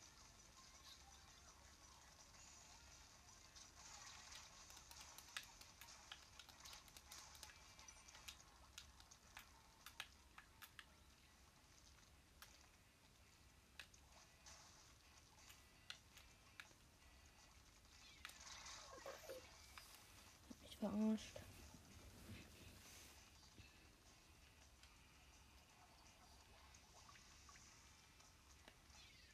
[20.92, 21.40] Verarscht.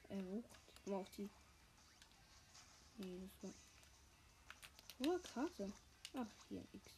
[0.09, 0.43] Er hoch.
[0.85, 1.29] Aber auch die.
[2.97, 5.11] Nee, das war.
[5.11, 5.71] War Karte?
[6.15, 6.91] Ach, hier, X.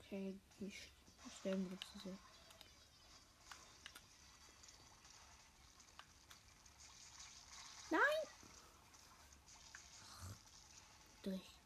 [0.00, 0.90] Okay, mich
[1.38, 2.18] sterben wird zu sehr.
[7.90, 8.00] Nein!
[10.02, 11.59] Ach, durch.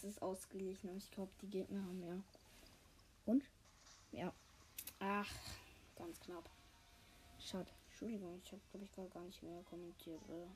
[0.00, 2.22] Es ist ausgeglichen, aber ich glaube, die Gegner haben mehr.
[3.26, 3.44] Und?
[4.12, 4.32] Ja.
[4.98, 5.30] Ach,
[5.94, 6.48] ganz knapp.
[7.38, 7.68] Schade.
[7.90, 10.22] Entschuldigung, ich habe, glaube ich, gerade gar nicht mehr kommentiert.
[10.26, 10.48] Oder?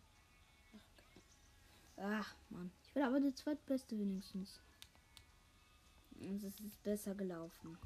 [1.99, 2.73] Ach, Mann.
[2.87, 4.63] Ich will aber der zweitbeste wenigstens.
[6.13, 7.77] Und es ist besser gelaufen.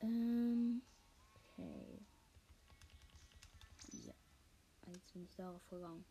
[0.00, 0.82] Ähm.
[1.56, 2.00] Okay.
[3.92, 4.14] Ja.
[4.92, 6.04] Jetzt bin ich darauf gegangen.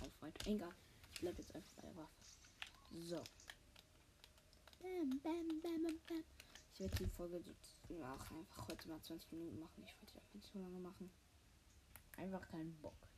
[0.00, 0.50] Auf weiter.
[0.50, 0.74] Egal.
[1.12, 2.35] Ich bleib jetzt einfach bei der Waffe.
[2.90, 3.22] So.
[4.80, 6.24] Bam, bam, bam, bam, bam.
[6.72, 7.42] Ich werde die Folge
[8.02, 9.84] ach, einfach heute mal 20 Minuten machen.
[9.86, 11.10] Ich wollte die auch nicht so lange machen.
[12.16, 13.08] Einfach keinen Bock.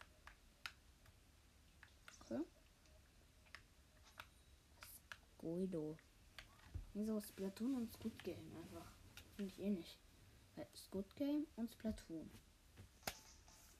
[2.21, 2.41] Okay.
[5.39, 5.97] Guido.
[6.95, 8.93] Wieso Splatoon und Squid Game einfach?
[9.37, 9.99] Finde ich eh nicht.
[10.77, 12.31] Squid Game und Splatoon.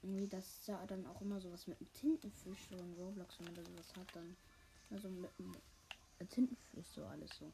[0.01, 3.55] Irgendwie das ist ja dann auch immer sowas mit einem Tintenfisch und Roblox, wenn man
[3.55, 4.37] da sowas hat, dann
[4.89, 5.55] also mit einem
[6.27, 7.51] Tintenfisch so alles so.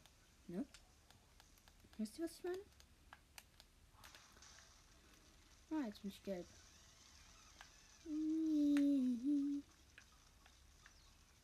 [0.48, 0.64] Ne?
[1.98, 2.58] Wisst ihr, was ich meine?
[5.70, 6.46] Ah, jetzt bin ich gelb.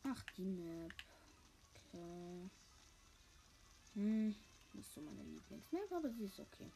[0.03, 0.91] Ach, die Map.
[1.75, 2.49] Okay.
[3.93, 4.35] Hm,
[4.73, 6.71] nicht so meine Lieblingsmap, aber sie ist okay.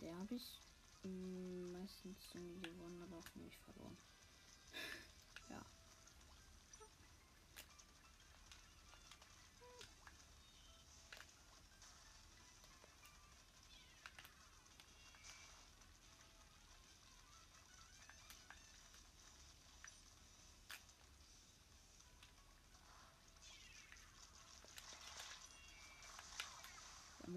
[0.00, 0.60] Der habe ich
[1.02, 3.96] hm, meistens irgendwie gewonnen, aber auch nicht verloren.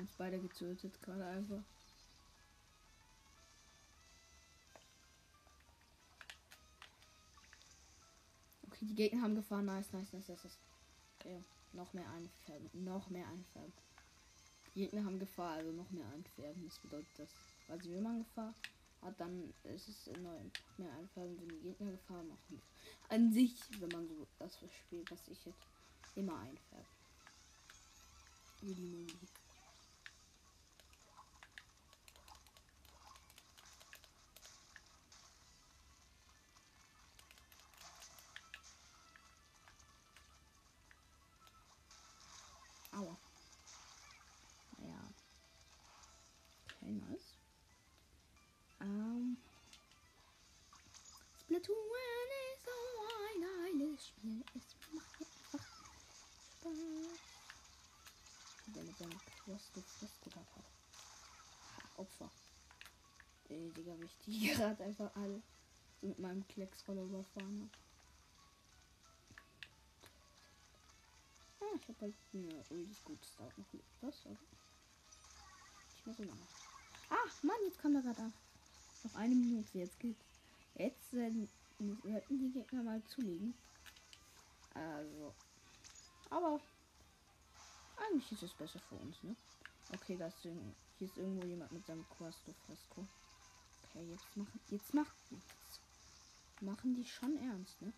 [0.02, 1.62] Uns beide getötet gerade einfach.
[8.68, 9.66] Okay, die Gegner haben gefahren.
[9.66, 10.58] Nice, nice, nice, nice.
[11.20, 11.44] Okay,
[11.74, 12.84] noch mehr einfärben.
[12.84, 13.74] Noch mehr einfärben.
[14.74, 16.66] Die Gegner haben Gefahr, also noch mehr einfärben.
[16.66, 17.30] Das bedeutet das.
[17.68, 18.54] Also wenn man Gefahr
[19.02, 20.40] hat, dann ist es neu.
[20.78, 22.62] Mehr einfärben, wenn die Gegner Gefahr machen.
[23.10, 25.68] An sich, wenn man so das spielt, was ich jetzt
[26.16, 26.88] immer einfärben.
[28.62, 29.41] Wie die Mumie.
[51.62, 51.78] Splatoon
[52.54, 52.72] ist so
[53.30, 54.44] ein geiles Spiel.
[54.56, 55.66] Es macht mir einfach
[56.60, 56.78] Spaß.
[58.66, 60.66] Mit seinem Quest Frist gehabt hat.
[61.78, 62.32] Ha, Opfer.
[63.50, 65.42] Ey, Digga, wie ich die gerade einfach alle
[66.02, 67.82] mit meinem Klecks voll überfahren habe.
[71.80, 74.12] ich habe halt eine richtig gute Start noch mit aber
[75.90, 76.48] nicht mehr so lange.
[77.10, 78.32] Ah, Mann, jetzt kam er gerade
[79.04, 80.31] Noch eine Minute, jetzt geht's.
[80.76, 81.48] Jetzt werden
[81.80, 83.54] sollten die Gegner mal zulegen.
[84.74, 85.34] Also.
[86.30, 86.60] Aber
[87.98, 89.36] eigentlich ist es besser für uns, ne?
[89.94, 90.56] Okay, das hier
[91.00, 93.06] ist irgendwo jemand mit seinem Quasto Fresco.
[93.90, 94.60] Okay, jetzt machen.
[94.70, 95.16] Jetzt macht.
[95.30, 95.82] Jetzt
[96.62, 97.92] machen die schon ernst, ne?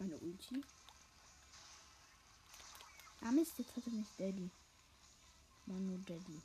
[0.00, 0.62] Meine Ulti.
[3.20, 4.50] Ah Mist, jetzt hatte mich Daddy.
[5.66, 6.40] Manu Daddy.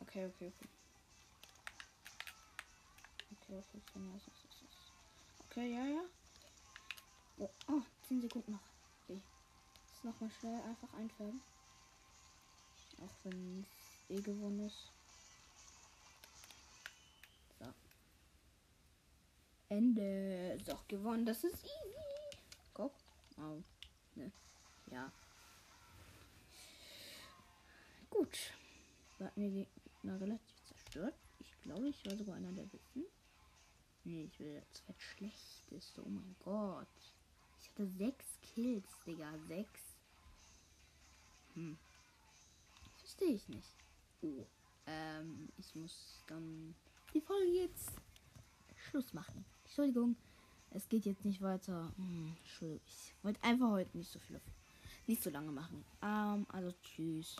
[0.00, 0.68] Okay, okay, okay.
[3.32, 5.46] Okay, okay, okay, so, so, so.
[5.50, 6.02] okay, ja, ja.
[7.38, 8.60] Oh, oh, 10 Sekunden noch.
[9.04, 9.20] Okay.
[9.88, 11.40] Jetzt nochmal schnell einfach einfärben.
[13.00, 14.92] Auch wenn es eh gewonnen ist.
[17.58, 17.66] So.
[19.72, 20.58] Ende.
[20.64, 21.24] So, gewonnen.
[21.24, 22.36] Das ist easy.
[22.74, 22.92] Guck.
[23.38, 23.62] Oh.
[24.14, 24.30] Ne.
[24.90, 25.10] Ja.
[28.10, 28.38] Gut.
[29.18, 29.66] Wir die
[30.02, 31.14] na, relativ zerstört.
[31.40, 33.04] Ich glaube, ich war sogar einer der besten.
[34.04, 36.02] Nee, ich will der zweitschlechteste.
[36.04, 36.86] Oh mein Gott.
[37.60, 39.38] Ich hatte sechs Kills, Digga.
[39.48, 39.80] Sechs.
[41.54, 41.78] Hm.
[42.98, 43.74] Verstehe ich nicht.
[44.22, 44.44] Oh.
[44.86, 46.74] Ähm, ich muss dann
[47.14, 47.92] die Folge jetzt
[48.76, 49.44] Schluss machen.
[49.72, 50.16] Entschuldigung.
[50.70, 51.90] Es geht jetzt nicht weiter.
[51.96, 52.82] Hm, Entschuldigung.
[52.86, 54.38] Ich wollte einfach heute nicht so viel,
[55.06, 55.82] nicht so lange machen.
[56.02, 57.36] Ähm, also tschüss.